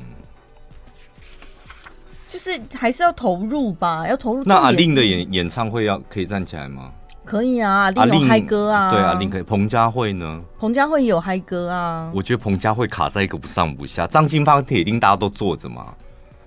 [2.28, 4.42] 就是还是要投入吧，要投入。
[4.44, 6.92] 那阿令的演演唱会要可以站起来吗？
[7.24, 9.42] 可以啊，阿令有嗨歌啊，对，阿令可以。
[9.42, 10.40] 彭佳慧呢？
[10.58, 12.12] 彭佳慧有嗨歌啊。
[12.14, 15.94] 我觉得彭佳慧卡在一个不上不下，张清芳铁定大家都坐着嘛，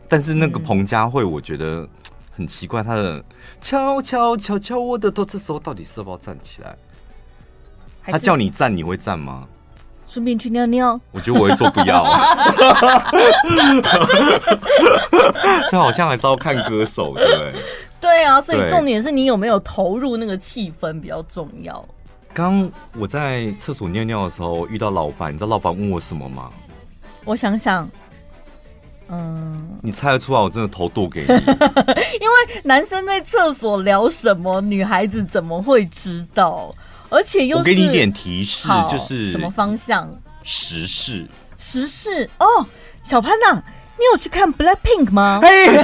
[0.07, 1.87] 但是那个彭佳慧我觉得
[2.31, 3.23] 很奇怪，她的
[3.59, 6.77] 悄悄悄悄我的头，这时候到底是要不要站起来？
[8.09, 9.45] 他叫你站，你会站吗？
[10.07, 12.03] 顺便去尿尿，我觉得我会说不要。
[15.69, 17.53] 这好像还是要看歌手，对不对？
[17.99, 21.83] 对啊，所以重点是你有没有投入那个气氛比较重要。
[22.33, 26.49] 刚我在厕所尿尿的时候遇到老板，你知道老板问我什么吗？
[27.25, 27.89] 我想想，
[29.09, 31.27] 嗯，你猜得出来，我真的头剁给你。
[31.33, 36.73] 因为男生在厕所聊什么，女孩子怎么会知道？
[37.09, 40.09] 而且又给你一点提示，就是什么方向？
[40.43, 41.25] 时事，
[41.57, 42.65] 时事哦，
[43.03, 43.61] 小潘呐，
[43.97, 45.39] 你有去看 Blackpink 吗？
[45.41, 45.83] 嘿，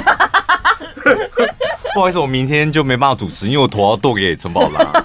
[1.94, 5.04] 不好意思，我明天就没办法主持，因为我头要剁给陈宝拉。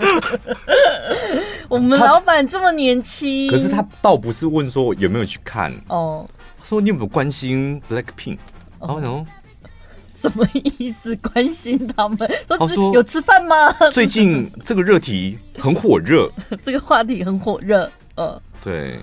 [1.68, 6.26] 我们老板这么年轻，可是他倒不是问说有没有去看哦，
[6.62, 8.38] 说你有没有关心 Blackpink？
[8.80, 9.24] 然后我想说。
[10.20, 11.16] 什么意思？
[11.16, 12.18] 关心他们？
[12.46, 13.72] 说，说有吃饭吗？
[13.94, 16.30] 最近这个热题很火热，
[16.62, 17.90] 这个话题很火热。
[18.16, 18.98] 呃，对。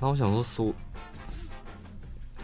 [0.00, 0.72] 后我想说说，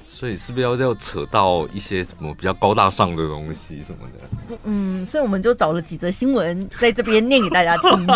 [0.08, 4.58] 所以是不是要要扯到一些什么比较高大上的东西什么的？
[4.64, 7.90] 嗯，所以我们就找了几则新闻在这边念给大家听。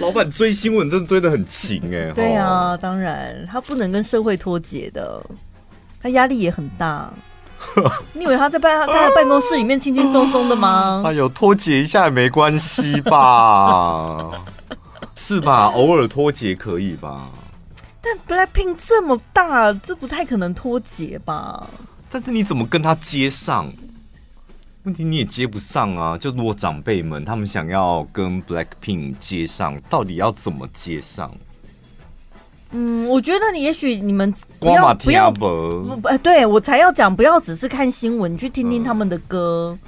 [0.00, 2.10] 老板追新闻真的追得很勤哎。
[2.12, 5.22] 对啊，当然他不能跟社会脱节的。
[6.04, 7.10] 他压力也很大，
[8.12, 11.02] 你以为他在办他在办公室里面轻轻松松的吗？
[11.08, 14.30] 哎呦，脱节一下也没关系吧？
[15.16, 15.72] 是吧？
[15.74, 17.30] 偶尔脱节可以吧？
[18.02, 21.66] 但 Blackpink 这么大，这不太可能脱节吧？
[22.10, 23.72] 但是你怎么跟他接上？
[24.82, 26.18] 问题你也接不上啊！
[26.18, 31.32] 就如果长辈们他们想要跟 Blackpink 接上，到底要怎么接上？
[32.76, 39.78] 嗯，我觉得你也许你们不要不要不，哎，对我才要讲，不要只是看新闻，你去听听他们的歌。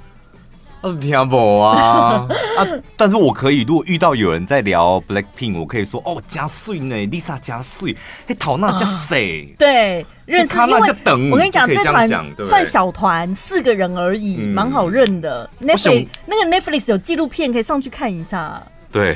[0.79, 2.67] 我听不啊 啊！
[2.95, 7.97] 但是我可以，如果遇到有人在聊 Blackpink，我可以说哦，加碎呢，Lisa 加碎，
[8.27, 9.53] 哎，陶娜加谁？
[9.57, 12.07] 对，认识，因为等我跟你讲，这团
[12.47, 15.49] 算小团，四个人而已，蛮好认的。
[15.61, 18.61] Netflix 那个 Netflix 有纪录片，可以上去看一下。
[18.91, 19.15] 对，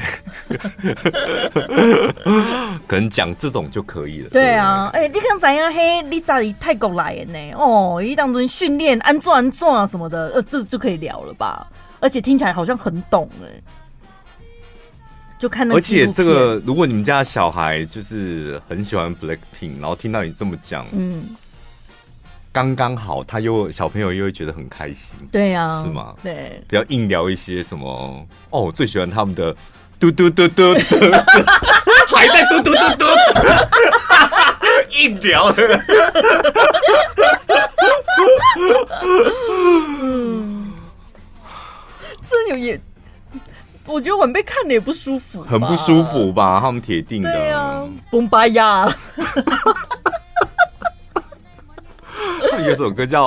[2.88, 4.29] 可能讲这种就可以了。
[4.29, 5.73] 对啊，哎、欸，你看怎样？
[5.73, 7.53] 嘿，你咋里泰国来的呢？
[7.55, 11.65] 哦，一当中训练安坐安坐啊什么的，呃，这就可以聊了吧？
[11.99, 13.47] 而且听起来好像很懂哎。
[15.39, 21.23] 就看那，而且这个，如果你们家小孩就是很喜欢 Blackpink，然后听到你这么讲，嗯。
[22.53, 26.13] 刚刚好，他又小朋友又会觉得很开心，对呀、啊，是吗？
[26.21, 27.87] 对，不要硬聊一些什么
[28.49, 29.55] 哦，我最喜欢他们的
[29.97, 30.95] 嘟嘟嘟嘟嘟，
[32.13, 33.05] 还在嘟嘟嘟嘟，
[34.91, 35.81] 硬聊的，
[40.01, 40.73] 嗯，
[42.29, 42.77] 这有也，
[43.85, 46.59] 我觉得晚辈看的也不舒服，很不舒服吧？
[46.61, 48.93] 他们铁定的，对啊，崩巴呀。
[52.67, 53.21] 有首歌叫，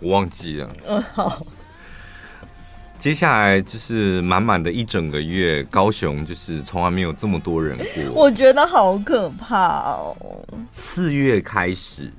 [0.00, 0.70] 我忘记了。
[0.86, 1.46] 嗯，好。
[2.98, 8.12] 接下来就是满满的一整个月，高雄就是从来没有这么多人过。
[8.12, 10.16] 我觉得好可怕哦。
[10.72, 12.12] 四月开始。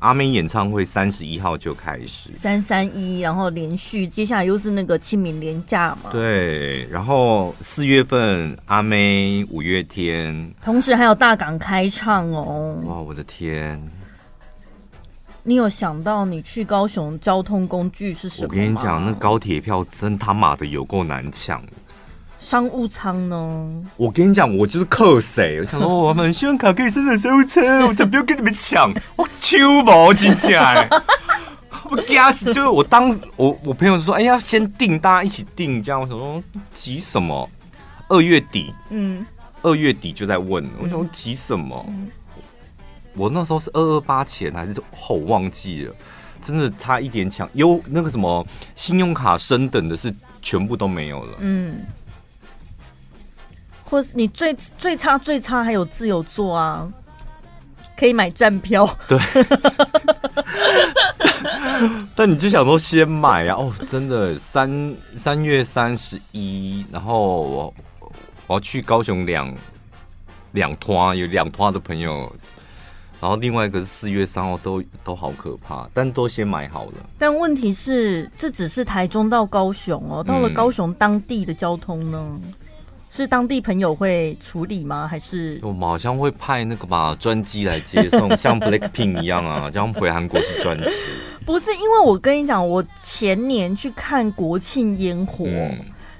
[0.00, 6.10] 阿妹演唱会三十一号就开始，三三一，然后连续，接下来又是那个清明连假嘛。
[6.12, 12.80] 对，然后四月份阿妹五月天，同时还有大港开唱哦。
[12.86, 13.82] 哇，我的天！
[15.42, 18.48] 你有想到你去高雄交通工具是什么？
[18.48, 21.60] 我跟你讲，那高铁票真他妈的有够难抢。
[22.38, 23.68] 商务舱呢？
[23.96, 25.60] 我跟你讲，我就是克谁？
[25.60, 28.92] 我想说， 我们信用卡可以升成商务舱，我才不要跟你们抢。
[29.16, 30.88] 我秋毛金价，
[31.90, 32.46] 我吓死！
[32.54, 36.00] 就是我当我我朋友说，哎呀，先订，大家一起订，这样。
[36.00, 37.48] 我想说，急什么？
[38.08, 39.26] 二月底，嗯，
[39.62, 40.64] 二月底就在问。
[40.80, 41.84] 我想说，急什么？
[43.14, 45.94] 我那时候是二二八前还是后忘记了？
[46.40, 48.46] 真的差一点抢，有那个什么
[48.76, 51.38] 信用卡升等的是全部都没有了。
[51.40, 51.84] 嗯。
[53.88, 56.86] 或是你最最差最差还有自由座啊，
[57.96, 58.86] 可以买站票。
[59.08, 59.18] 对，
[62.14, 63.56] 但你就想说先买啊？
[63.56, 67.74] 哦，真的三三月三十一，然后我
[68.46, 69.54] 我要去高雄两
[70.52, 72.30] 两团，有两团的朋友，
[73.20, 76.92] 然后另外一个是四月三号，都都好可怕，但都先买好了。
[77.18, 82.38] 但问题是，这只是台中到高雄哦，到了高雄当地的交通呢？
[82.44, 82.52] 嗯
[83.22, 85.08] 是当地朋友会处理吗？
[85.10, 90.84] 还是我们好像会派那个吧专机来接送， 像 Blackpink 一样啊，这样回韩国是专机。
[91.44, 95.78] 不是，因为我跟你讲，我前年去看国庆烟火，嗯、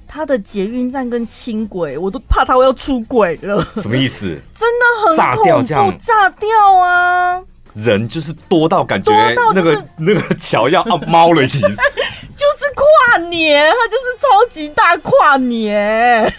[0.09, 3.63] 它的捷运站跟轻轨，我都怕它要出轨了。
[3.77, 4.27] 什么意思？
[4.59, 6.49] 真的很恐怖，炸掉这样，炸掉
[6.81, 7.41] 啊！
[7.75, 9.13] 人就是多到感觉
[9.55, 11.61] 那个、就是、那个桥要啊猫了意思。
[11.61, 16.33] 就是跨年，它就是超级大跨年。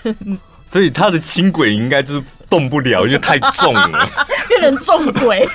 [0.72, 4.10] 所以他的轻轨应该就是动不了，因为太重了，
[4.48, 5.48] 变成重轨。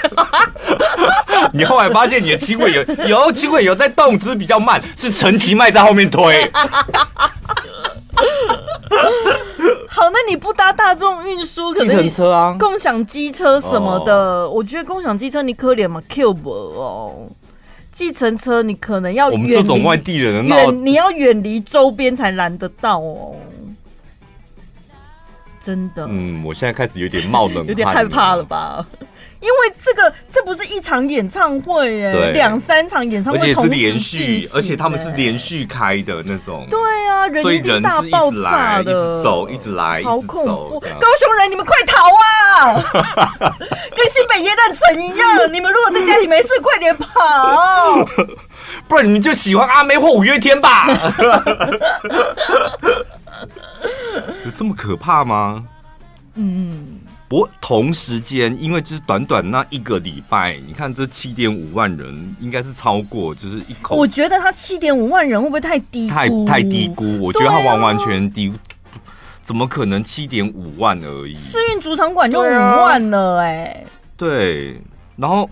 [1.52, 6.50] 你后来发现你的轻轨有有轻轨有在动，只是比较慢，是陈其迈在后面推。
[9.88, 17.28] 好，那你不搭大众运输，计程车啊，共享机车什么的，哦、我觉得共享机车你可怜嘛，Q 不哦。
[17.92, 23.36] 计程车你可能要远离，我们这种外地人的，你要远离周边才拦得到哦。
[25.64, 28.84] 真的，嗯，我现在开始有点冒冷汗，有点害怕了吧？
[29.40, 36.66] 因为这个这不是一场演唱会耶，两三场演唱会，而且是连续，而且他们是连续开的那种。
[36.70, 40.80] 对啊，人一定大爆炸的，一直走，一直来，好恐怖！
[40.80, 42.82] 高雄人，你们快逃啊！
[43.94, 47.08] 跟新北耶诞城一样，你们如果在家里没事，快点跑，
[48.88, 50.86] 不然你们就喜欢阿妹或五月天吧。
[54.44, 55.64] 有这么可怕吗？
[56.34, 63.96] 嗯，不过同时间，因为就是短短那一个礼拜，你看这七点五万人，应该是超过，就是一口。
[63.96, 66.14] 我觉得他七点五万人会不会太低估？
[66.14, 67.20] 太太低估？
[67.20, 68.54] 我觉得他完完全低，啊、
[69.42, 71.34] 怎么可能七点五万而已？
[71.36, 73.84] 世运主场馆就五万了、欸，哎，
[74.16, 74.80] 对，
[75.16, 75.48] 然后。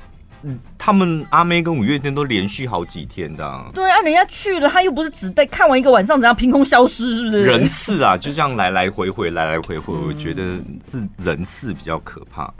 [0.84, 7.44] 他们阿妹跟五月天都连续好几天的，啊，对啊，人家去了，他又不是只在看完一个晚上，怎样凭空消失，是不是？
[7.44, 10.42] 人次啊，就这样来来回回，来来回回，嗯、我觉得
[10.90, 12.52] 是人次比较可怕。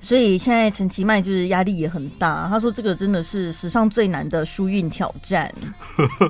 [0.00, 2.48] 所以现在陈其迈就是压力也很大。
[2.48, 5.48] 他说这个真的是史上最难的输运挑战。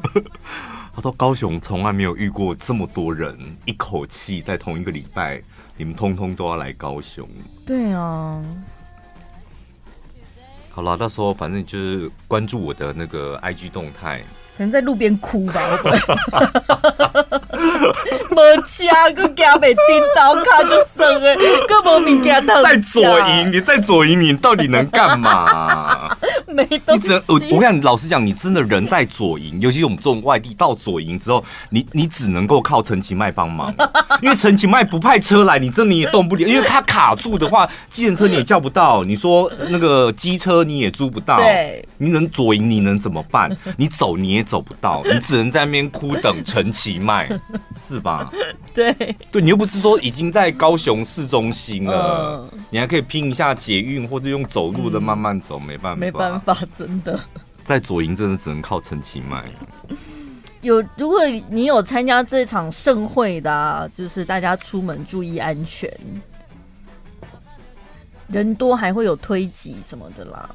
[0.95, 3.34] 他说高雄从来没有遇过这么多人，
[3.64, 5.40] 一口气在同一个礼拜，
[5.78, 7.26] 你们通通都要来高雄。
[7.64, 8.45] 对啊。
[10.75, 14.25] 好了，到时候反正就是关注我的那个 IG 动态。
[14.57, 15.98] 可能在路边哭吧， 会不会？
[18.30, 18.84] 没车，
[19.14, 21.36] 佮惊被钉到，卡就生哎，
[21.68, 22.62] 佮无物件当。
[22.62, 26.16] 在左营，你在左营，你到底能干嘛？
[26.48, 26.94] 没东西。
[26.94, 33.72] 你只能我我跟你老实讲，你真的人在左营，尤其是我们这种外地到左营之后，你你只能够靠陈其迈帮忙，
[34.20, 43.50] 因为陈其迈不派车来，你真你也动不了，因为他卡住的话，计程车你也叫不到，你说那个机车你也租不到，对，你能左营你能怎么办？
[43.76, 47.28] 你走你也走不到，你只能在那边哭等陈其迈，
[47.76, 48.30] 是吧？
[48.74, 48.93] 对，
[49.30, 57.18] 对你又不是说已经在高雄市中心了，嗯、你还可以拼一下捷运或者用走路的慢慢走，嗯、没办法，没办法，真的
[57.64, 59.45] 在左营真的只能靠陈其迈。
[60.62, 65.93] 有，如果你有参加这场盛会的、啊，就是大家出门注意安全，
[68.28, 70.49] 人多还会有推挤什么的啦。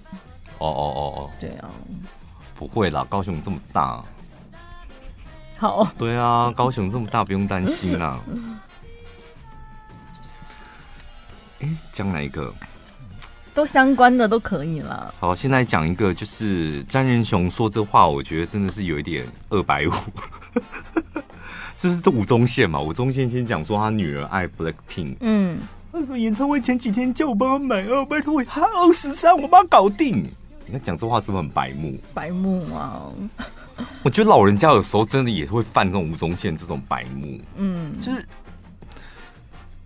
[0.59, 1.69] 哦哦哦哦，对啊。
[2.57, 4.03] 不会啦，高雄这么大，
[5.57, 8.19] 好，对啊，高雄这么大，不用担心啦。
[11.61, 12.53] 哎，讲哪一个？
[13.53, 15.11] 都相关的都可以啦。
[15.19, 19.91] 好，现在讲一个，就是詹仁雄说这话，我觉得真的是有一点二百五。
[21.75, 25.59] 就 是这吴宗宪嘛，吴宗宪先讲说他女儿爱 Blackpink，嗯，
[26.15, 30.23] 演唱会前几天叫我帮他买哦，拜托我还二十三，我帮他搞定。
[30.67, 31.97] 你看讲这话是不是很白目？
[32.13, 33.03] 白目啊！
[34.03, 37.39] 我觉得老人家有时候真的也会犯这种吴宗宪这种白目。
[37.55, 38.25] 嗯，就是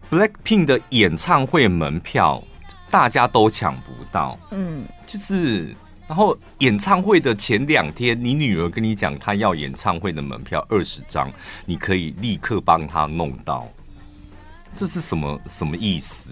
[0.09, 2.43] Blackpink 的演唱会门票
[2.89, 4.39] 大家都抢不到。
[4.49, 5.75] 嗯，就是
[6.07, 11.31] 然后演唱会的前两天，你女儿跟你讲她要演唱会的门票二十张，
[11.65, 13.67] 你可以立刻帮她弄到。
[14.73, 16.31] 这是什么什么意思？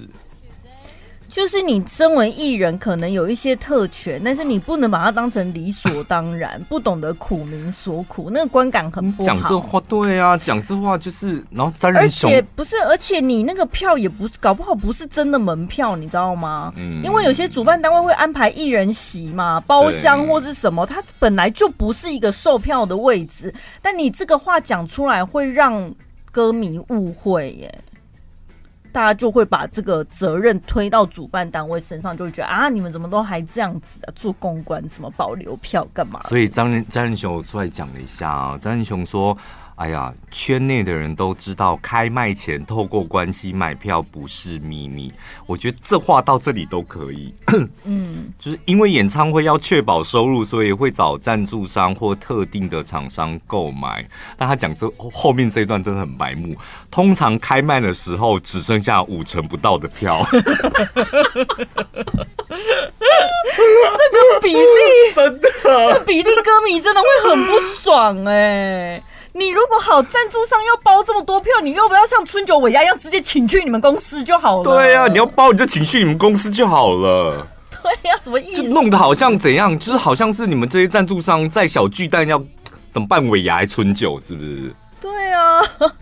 [1.32, 9.28] 就是你身为艺人，可能有一些特权，但是你不能把它当成理所当然，不懂得苦民所苦，那个观感很不好。
[9.28, 16.74] 讲这话，对啊，讲这话就是，然后詹仁雄，而且不是，而且你那个票也不搞不好不是真的门票，你知道吗？
[16.76, 25.94] 嗯，因为有些主办单位会安排艺人席嘛，包厢或是什么，它本来就不是一个售票的位置，但你这个话讲出来会让
[26.32, 27.82] 歌迷误会耶。
[28.92, 34.14] 大家就会把这个责任推到主办单位身上，就会觉得啊，你们怎么都还这样子啊？
[34.16, 36.20] 做公关什么保留票干嘛？
[36.24, 39.38] 所以张仁张仁雄出来讲了一下啊，张仁雄说。
[39.80, 45.10] 哎呀，圈内的人都知道，开卖前透过关系买票不是秘密。
[45.46, 47.34] 我觉得这话到这里都可以。
[47.86, 54.06] 嗯， 就是因为演唱会要确保收入，所以会找赞助商或特定的厂商购买。
[54.36, 56.54] 但他讲这后面这一段真的很白目。
[56.92, 60.28] 通常开卖的时候只剩下五成不到的票。
[64.12, 64.60] 这个比例
[65.16, 69.04] 真的，这比例歌迷真的会很不爽哎、欸。
[69.34, 74.64] 你如果好，赞助商要包这么多票，你又不要像春酒尾牙一样直接请去你们公司就好了。
[74.64, 77.48] 对呀、啊，你要包你就请去你们公司就好了。
[77.82, 78.64] 对呀、啊，什么意思？
[78.64, 79.78] 就弄得好像怎样？
[79.78, 82.44] 就是好像是你们这些赞助商在小巨蛋要
[82.90, 84.76] 怎么办尾牙春酒，是不是？
[85.00, 85.62] 对啊，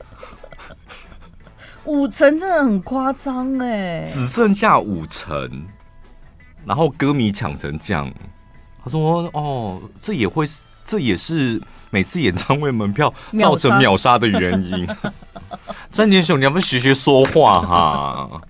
[1.85, 5.67] 五成真的很夸张哎，只剩下五成，
[6.65, 8.11] 然后歌迷抢成这样。
[8.83, 10.47] 他说：“哦，这也会，
[10.87, 14.85] 这也是。”每次演唱会门票造成秒杀的原因，
[15.89, 18.41] 詹仁雄，你要不要学学说话哈？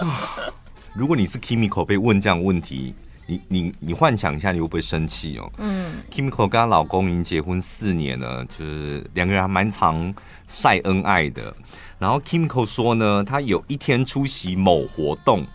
[0.96, 2.94] 如果你是 Kimiko 被问这样问题，
[3.26, 5.52] 你你你幻想一下，你会不会生气哦？
[5.58, 10.12] 嗯，Kimiko 跟她老公已经结婚四年了，就是两个人还蛮常
[10.48, 11.54] 晒恩爱的。
[11.98, 15.46] 然后 Kimiko 说呢，她有一天出席某活动，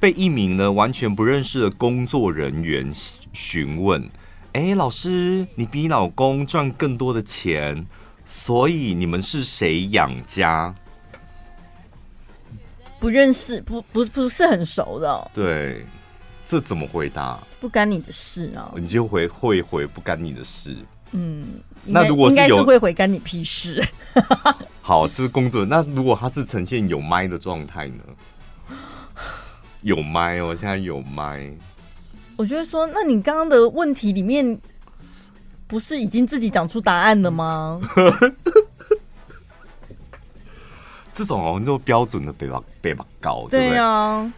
[0.00, 2.90] 被一名呢完全不认识的工作人员
[3.32, 4.10] 询问。
[4.52, 7.86] 哎、欸，老师，你比你老公赚更多的钱，
[8.26, 10.74] 所以你们是谁养家？
[12.98, 15.30] 不认识，不不不是很熟的、哦。
[15.32, 15.86] 对，
[16.46, 17.38] 这怎么回答？
[17.60, 18.72] 不干你的事啊！
[18.74, 20.76] 你就回会回不干你的事。
[21.12, 23.82] 嗯，那如果是应该是会回干你屁事。
[24.82, 25.64] 好，这是工作。
[25.64, 28.04] 那如果他是呈现有麦的状态呢？
[29.82, 31.50] 有麦哦，现在有麦。
[32.40, 34.58] 我觉得说，那你刚刚的问题里面，
[35.66, 37.78] 不是已经自己讲出答案了吗？
[41.12, 44.32] 这种好像就标准的北吧北吧高，对呀、啊。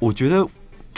[0.00, 0.44] 我觉得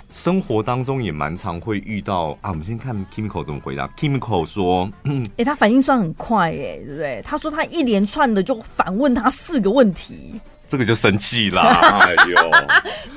[0.09, 2.49] 生活当中也蛮常会遇到啊。
[2.49, 3.87] 我们先看 Kimiko 怎么回答。
[3.89, 7.21] Kimiko 说：“嗯，哎、他反应算很快，哎，对不对？
[7.23, 11.63] 他说他一连串的就反问他四个问题，这个就生气啦。
[12.05, 12.51] 哎呦，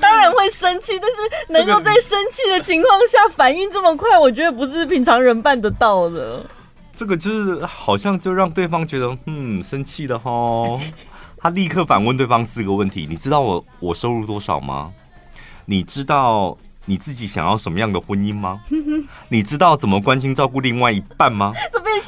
[0.00, 6.44] 当然会生气，但是能够在生气的情况下反应这么快，我觉得不是平常人办得到的。
[6.96, 10.78] 这个就是好像就让对方觉得，嗯，生气了哈。
[11.38, 14.92] 他立刻反问对方四个问题：你知道我我收入多少吗？
[15.64, 18.60] 你知道你自己想要什么样的婚姻吗？
[19.28, 21.52] 你知道怎么关心照顾另外一半吗？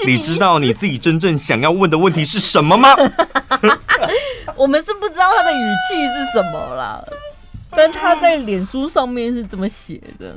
[0.07, 2.89] 你知道你自己真正想要问的问题是什么吗？
[4.57, 7.03] 我们是不知道他的语气是什么啦，
[7.71, 10.35] 但他在脸书上面是这么写的。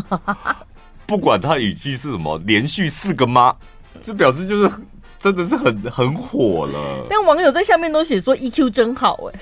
[1.06, 3.54] 不管他语气是什么，连续四个妈？
[4.02, 4.70] 这表示就是。
[5.16, 9.40] 真的是很很火了，但网友在下面都写说 EQ 真好哎。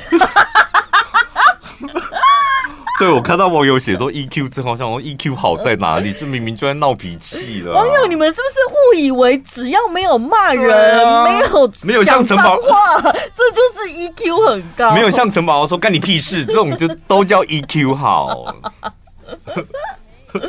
[3.03, 6.13] 对，我看到网友写说 EQ 真好，想说 EQ 好在哪里？
[6.13, 7.73] 这明明就在闹脾气了。
[7.73, 13.03] 网友，你们是不是误以为只要没有骂人，啊、没有没有像陈宝话，
[13.35, 14.95] 这就是 EQ 很高？
[14.95, 18.55] 没有像陈宝宝说干你屁事，这种就都叫 EQ 好。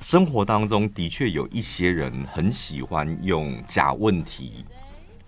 [0.00, 4.64] 生活当中的确有一些人很喜欢用假问题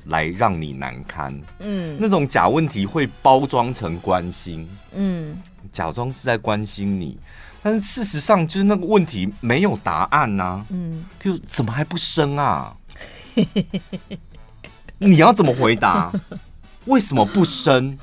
[0.09, 5.37] 来让你难堪，嗯，那种假问题会包装成关心，嗯，
[5.73, 7.19] 假装是在关心你，
[7.63, 12.75] 但是事实上就是那个问题没有答案呐、啊，嗯，譬如怎么还不生啊？
[14.99, 16.11] 你要怎么回答？
[16.87, 17.97] 为什么不生？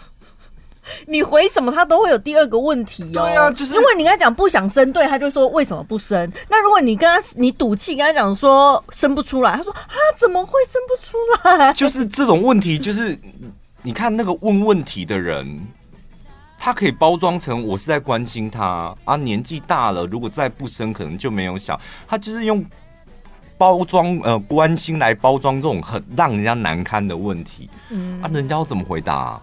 [1.07, 3.23] 你回什么，他都会有第二个问题哦。
[3.23, 6.31] 对啊，就是因为你跟他讲不想生，对，他就说为什么不生？
[6.49, 11.17] 那如果你跟他你赌气跟他讲说生不出来，他说啊怎么会生不出
[11.57, 11.73] 来？
[11.73, 13.17] 就是这种问题，就是
[13.81, 15.67] 你看那个问问题的人，
[16.57, 21.79] 他可以包装成我是在关心他啊，年纪大了，如果再不生，可能就没有小。
[22.07, 22.63] 他就是用
[23.57, 27.69] 包装呃关心来包装这种很让人家难堪的问题。
[27.89, 29.41] 嗯啊，人家要怎么回答？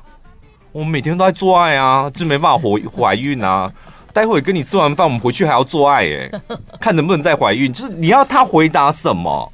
[0.72, 3.70] 我们每天都在做爱啊，就没办法怀怀孕啊。
[4.12, 6.42] 待会跟你吃完饭，我们回去还要做爱耶，
[6.80, 7.72] 看能不能再怀孕。
[7.72, 9.52] 就是你要他回答什么，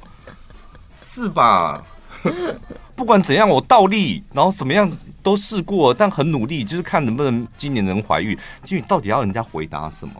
[0.97, 1.83] 是吧？
[2.95, 4.91] 不管怎样，我倒立，然后怎么样
[5.23, 8.37] 都试过，但很努力，就是看能不能今年能怀孕。
[8.65, 10.13] 就你到底要人家回答什么？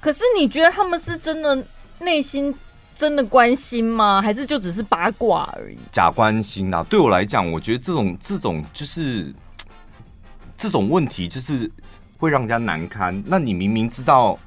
[0.00, 1.64] 可是你觉得他们是真的
[1.98, 2.54] 内心？
[2.94, 4.20] 真的关心吗？
[4.22, 5.76] 还是就只是八卦而已？
[5.90, 6.84] 假关心啊！
[6.88, 9.32] 对我来讲，我觉得这种这种就是
[10.58, 11.70] 这种问题，就是
[12.18, 13.20] 会让人家难堪。
[13.26, 14.38] 那你明明知道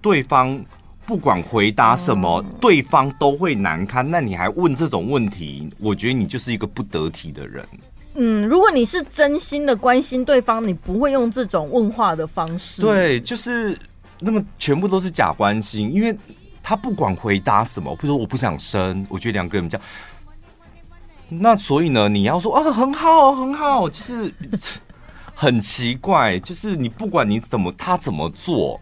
[0.00, 0.58] 对方
[1.04, 5.68] 不管回答什么，嗯、对方都会难堪，那你还问这种问题？
[5.78, 7.66] 我觉得你就是一个不得体的人。
[8.14, 12.80] 嗯，如果你是真心的关心对方，你不会用这种问话的方式。
[12.80, 13.76] 对，就是
[14.20, 16.16] 那个全部都是假关心，因为。
[16.68, 19.80] 他不管回答什么，比如说我不想生，我觉得两个人比较，
[21.30, 24.30] 那所以呢，你要说啊，很好很好，就是
[25.34, 28.78] 很奇怪，就是你不管你怎么他怎么做，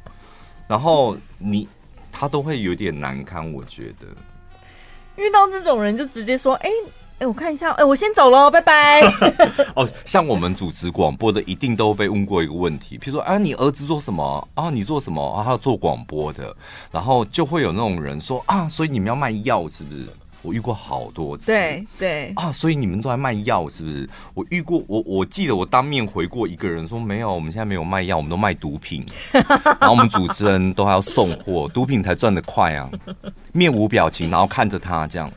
[0.67, 1.69] 然后你
[2.11, 4.09] 他都会有点难堪，我觉得。
[5.15, 6.69] 遇到这种人就直接说，哎、
[7.19, 9.01] 哎、欸，我看一下，哎、欸，我先走喽，拜拜。
[9.75, 14.69] 哦，像我们主持广播的，一定都被问过一个问题，譬如说啊，你儿子做什么啊？
[14.69, 15.43] 你做什么啊？
[15.43, 16.55] 他要做广播的，
[16.93, 20.07] 然后就会有那种人说啊，所以你们要卖药是不是？
[20.43, 24.07] 我遇过好多次，对对啊，所以你们都在卖药是不是？
[24.35, 29.03] 我遇过，我我记得我当面回过一个人说没有，我们现在没有卖药，我们都卖毒品。
[29.33, 32.91] 然后我们主持人都还要送货，毒品才赚得快啊，
[33.53, 35.33] 面无表情，然后看着他这样。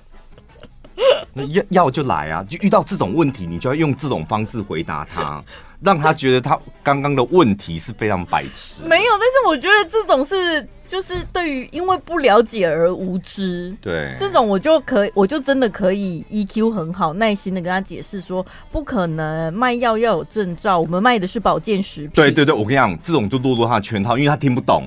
[1.50, 2.46] 要要就来啊！
[2.50, 5.44] 就遇到这种问题，你就要用这种方式回答他，
[5.82, 8.84] 让他觉得他刚刚的问题是非常白痴。
[8.84, 13.74] 没有，但是我觉得这种是就是对于因为不了解而无知。
[13.82, 22.10] 对，这种我就可以，我就真的可以 EQ 很好，耐心的跟他解释说，不可能卖药要有证照，我们卖的是保健食品。
[22.14, 24.84] 对对对，我跟你讲，这种就落入他的圈套，因为他听不懂，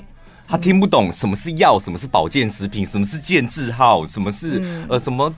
[0.47, 5.35] 他听不懂什么是药，什么是保健食品，什么是健字号，什么是、嗯、呃什么。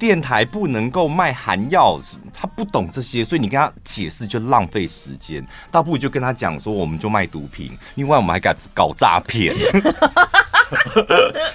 [0.00, 2.00] 电台不能够卖含药，
[2.32, 5.46] 他不懂这些，所以你跟他解释就浪费时间。
[5.70, 9.54] 倒不如就跟他讲说，我们就卖毒品，另外我们还敢搞诈骗。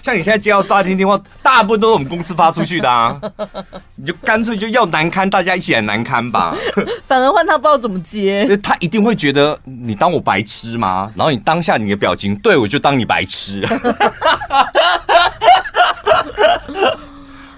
[0.04, 3.20] 像你现在接到诈骗电话，大部分都是我们公司发出去的啊，
[3.96, 6.56] 你就干脆就要难堪，大家一起来难堪吧。
[7.08, 11.12] 反而换他不知道怎么接，他一定会觉得你当我白痴吗？
[11.16, 13.68] 然后你当下你的表情，对我就当你白痴。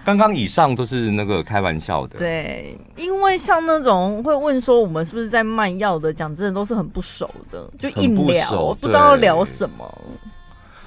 [0.08, 2.18] 刚刚以上都是那个开玩笑的。
[2.18, 10.02] 对，因为像那种会问说我们是不是在卖药的，讲真的都是很不熟的，就硬聊，不，不知道聊什么。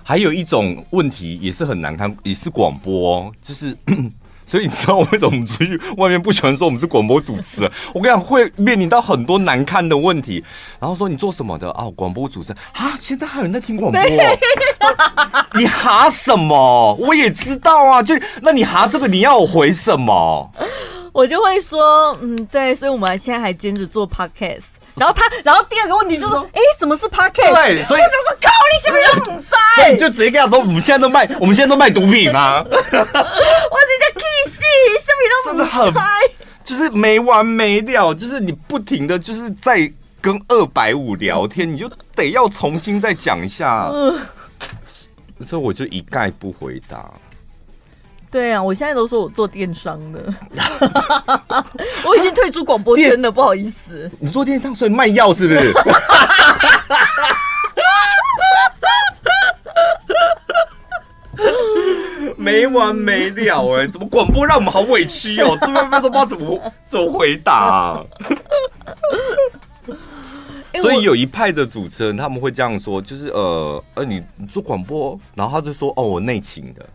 [0.02, 3.76] 还有一种问题也是很难看，也是广播，就是。
[4.50, 7.70] 所以你知道为什么我们出去外面不喜欢说我们是广播主持人？
[7.94, 10.44] 我跟你讲，会面临到很多难堪的问题。
[10.80, 11.84] 然后说你做什么的啊？
[11.94, 12.96] 广播主持人啊？
[12.98, 14.00] 现在还有人在听广播？
[15.54, 16.92] 你哈什么？
[16.98, 18.02] 我也知道啊。
[18.02, 20.50] 就那你哈这个，你要我回什么？
[21.14, 22.74] 我就会说，嗯，对。
[22.74, 24.64] 所以我们现在还兼职做 podcast。
[24.96, 27.54] 然后他，然后第二个问题就是说，哎，什么是 Podcast？
[27.54, 32.62] 对，所以我就说，靠，你什么都不在，所以你就直接跟他说，我们现在都卖，我们现在都卖毒品吗？
[32.62, 33.00] 我直接
[34.18, 35.94] kiss，你什么都不在，真的很，
[36.64, 44.14] 就是没完没了，就是你不停的就是在跟二百五聊天，你就得要重新再讲一下，嗯、
[45.44, 47.10] 所以我就一概不回答。
[48.30, 50.32] 对啊，我现在都说我做电商的，
[52.06, 54.08] 我已经退出广播圈了，不好意思。
[54.20, 55.72] 你做电商，所以卖药是不是？
[62.40, 65.56] 没完没了哎、欸，怎么广播让我们好委屈哦？
[65.60, 67.52] 这边都不知道怎么怎么回答、
[67.94, 68.04] 啊。
[70.80, 76.86] 所以有一派的主持人他们会这样说，就是呃呃，你你做广播，然后他就说哦，我内勤的。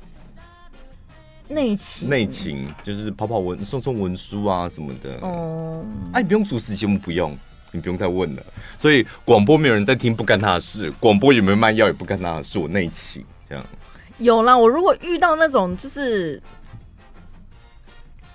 [1.47, 5.19] 内勤，内勤就是跑跑文、送送文书啊什么的。
[5.21, 7.37] 哦，哎，你不用主持节目，不用，
[7.71, 8.41] 你不用再问了。
[8.79, 12.57] 所以广播没有人在听，不干他的事；广播有没有卖药，也不干他的事。
[12.57, 13.63] 我内勤这样。
[14.17, 16.41] 有啦，我如果遇到那种就是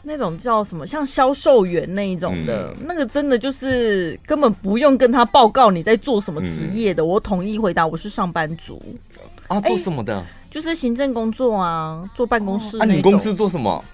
[0.03, 8.81] 那种叫什么，像销售员那一种的，嗯、那个真的就是根本不用跟他报告你在做什么职业的，嗯、我统一回答我是上班族。
[9.49, 10.25] 啊，做什么的？
[10.51, 12.77] 就是行政工作啊，坐办公室。
[12.79, 13.85] 那、啊、你公司做什么？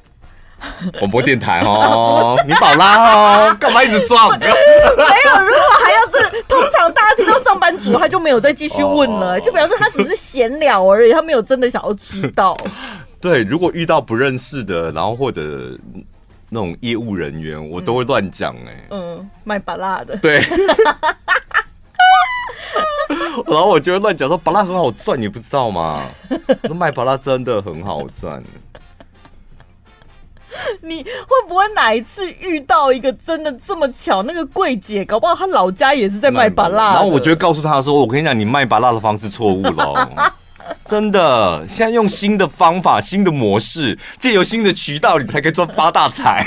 [0.99, 4.31] 广播电台哦，你宝拉哦，干嘛一直装？
[4.41, 5.61] 没有，如果
[6.49, 12.57] 通常大家听到上班族，他就没有再继续问了，就表示他只是闲聊而已，他没有真的想要知道。
[13.21, 15.77] 对，如果遇到不认识的，然后或者
[16.49, 18.87] 那种业务人员，我都会乱讲哎。
[18.91, 20.17] 嗯，卖巴拉的。
[20.19, 20.41] 对。
[23.47, 26.03] 然后我就会乱讲说，巴拉很好赚，你不知道吗？
[26.63, 28.43] 那卖巴拉真的很好赚。
[30.83, 34.23] 你会不会哪一次遇到一个真的这么巧？
[34.25, 36.95] 那个柜姐搞不好她老家也是在卖巴辣。
[36.95, 40.11] 然后我就会告诉她说：“我跟你讲，你卖巴辣的方式错误了。”
[40.87, 46.47] 真的，现在用新的方法、新的模式，借由新的渠道，你才可以赚发大财。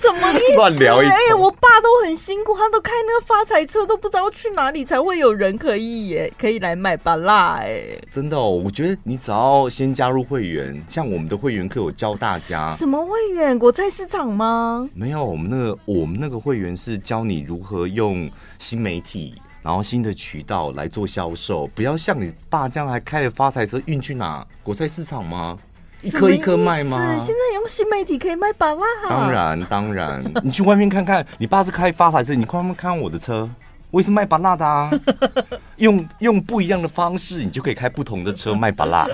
[0.00, 0.56] 什么意思？
[0.56, 7.82] 乱聊一哎、欸，我爸都很辛苦，他都开那个发财车，都不知道去哪里才会有人可以耶，可以来买巴拉哎。
[8.10, 13.56] 真的哦，我觉得你只要先加入会员，像我们的会员课有教大家什么会员？
[13.56, 14.88] 国菜市场吗？
[14.94, 18.28] 没有，我们那个我们那个会员是教你如何用
[18.58, 19.40] 新媒体。
[19.62, 24.44] 然后新的渠道来做销售，不要像你爸这样还开着发财车运去哪？
[24.62, 25.56] 国菜市场吗？
[26.02, 26.98] 一颗一颗卖吗？
[27.24, 28.82] 现在用新媒体可以卖巴拉。
[29.08, 33.48] 当然当然，你去外面看看，你爸是开发财车，你快慢看看我的车，
[33.92, 34.90] 我也是卖巴拉的啊。
[35.78, 39.06] 用用不一样的方式，你就可以开不同的车卖巴拉。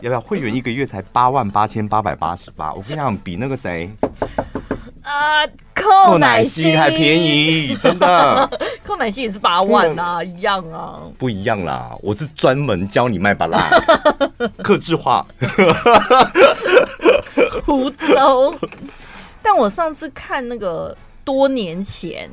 [0.00, 2.72] 要不要会员一个月才八万八千八百八十八？
[2.74, 3.88] 我跟你讲，比那个谁。
[5.10, 5.44] 啊，
[5.74, 8.48] 寇乃馨还便宜， 真的。
[8.84, 11.00] 寇乃馨也是八万啊，嗯、一样啊。
[11.18, 13.68] 不一样啦，我是专门教你卖巴拉，
[14.62, 15.26] 克制化。
[17.66, 18.54] 胡诌。
[19.42, 22.30] 但我上次看那个多年前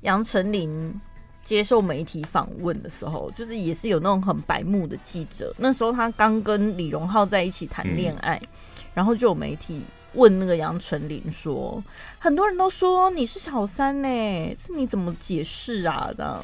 [0.00, 0.98] 杨丞琳
[1.44, 5.52] 接受媒体访问的时候，就是也是有那种很白目的记者。
[5.58, 8.48] 那时候他刚跟李荣浩在一起谈恋爱，嗯、
[8.94, 9.82] 然后就有媒体。
[10.14, 11.82] 问那个杨丞琳说
[12.18, 16.42] ：“很多人都说你是小三呢，这你怎么解释啊？”的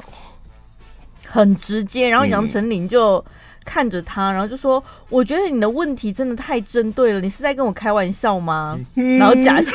[1.25, 3.23] 很直接，然后杨丞琳就
[3.65, 8.79] 看着他，然后就说：“我觉得你的问题真的太针对了，你是在跟我开玩笑吗？”
[9.19, 9.71] 然后假笑，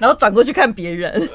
[0.00, 1.28] 然后转过去看别人。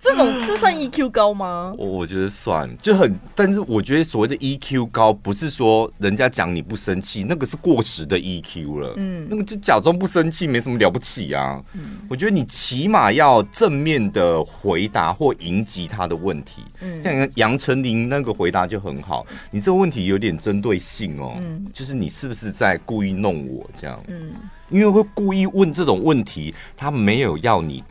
[0.00, 1.74] 这种这算 EQ 高吗？
[1.76, 8.94] 我我觉得算，就很，但是我觉得所谓的 EQ 高，不是说人家讲你不生气，那个是过时的 EQ 了。
[8.96, 11.60] 嗯，那个就假装不生气，没什么了不起啊。
[11.74, 16.62] 嗯，我觉得你起码要正面的回答或迎击他的问题。
[16.80, 21.34] 嗯，像杨丞琳那个回答就很好，你这个问题有点针对性哦。
[21.38, 24.00] 嗯，就是你是不是在故意弄我这样？
[24.06, 24.30] 嗯，
[24.68, 27.82] 因为会故意问这种问题，他没有要你。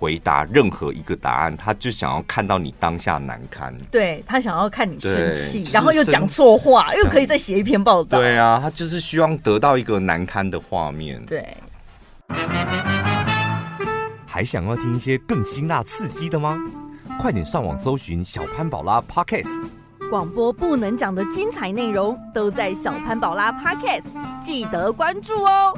[0.00, 3.76] 回答任何一个答案，他就想要看到你当下难堪。
[3.90, 8.18] 对，他想要看你生气，对然后又讲错话，又可以再写一篇报道。
[8.18, 11.22] 对啊，他就是希望得到一个难堪的画面。
[11.26, 11.46] 对。
[14.26, 16.56] 还想要听一些更辛辣刺激的吗？
[17.20, 19.68] 快点上网搜寻小潘宝拉 Podcast，
[20.08, 24.04] 广播不能讲的精彩内容都在小潘宝拉 Podcast，
[24.42, 25.76] 记得关注哦。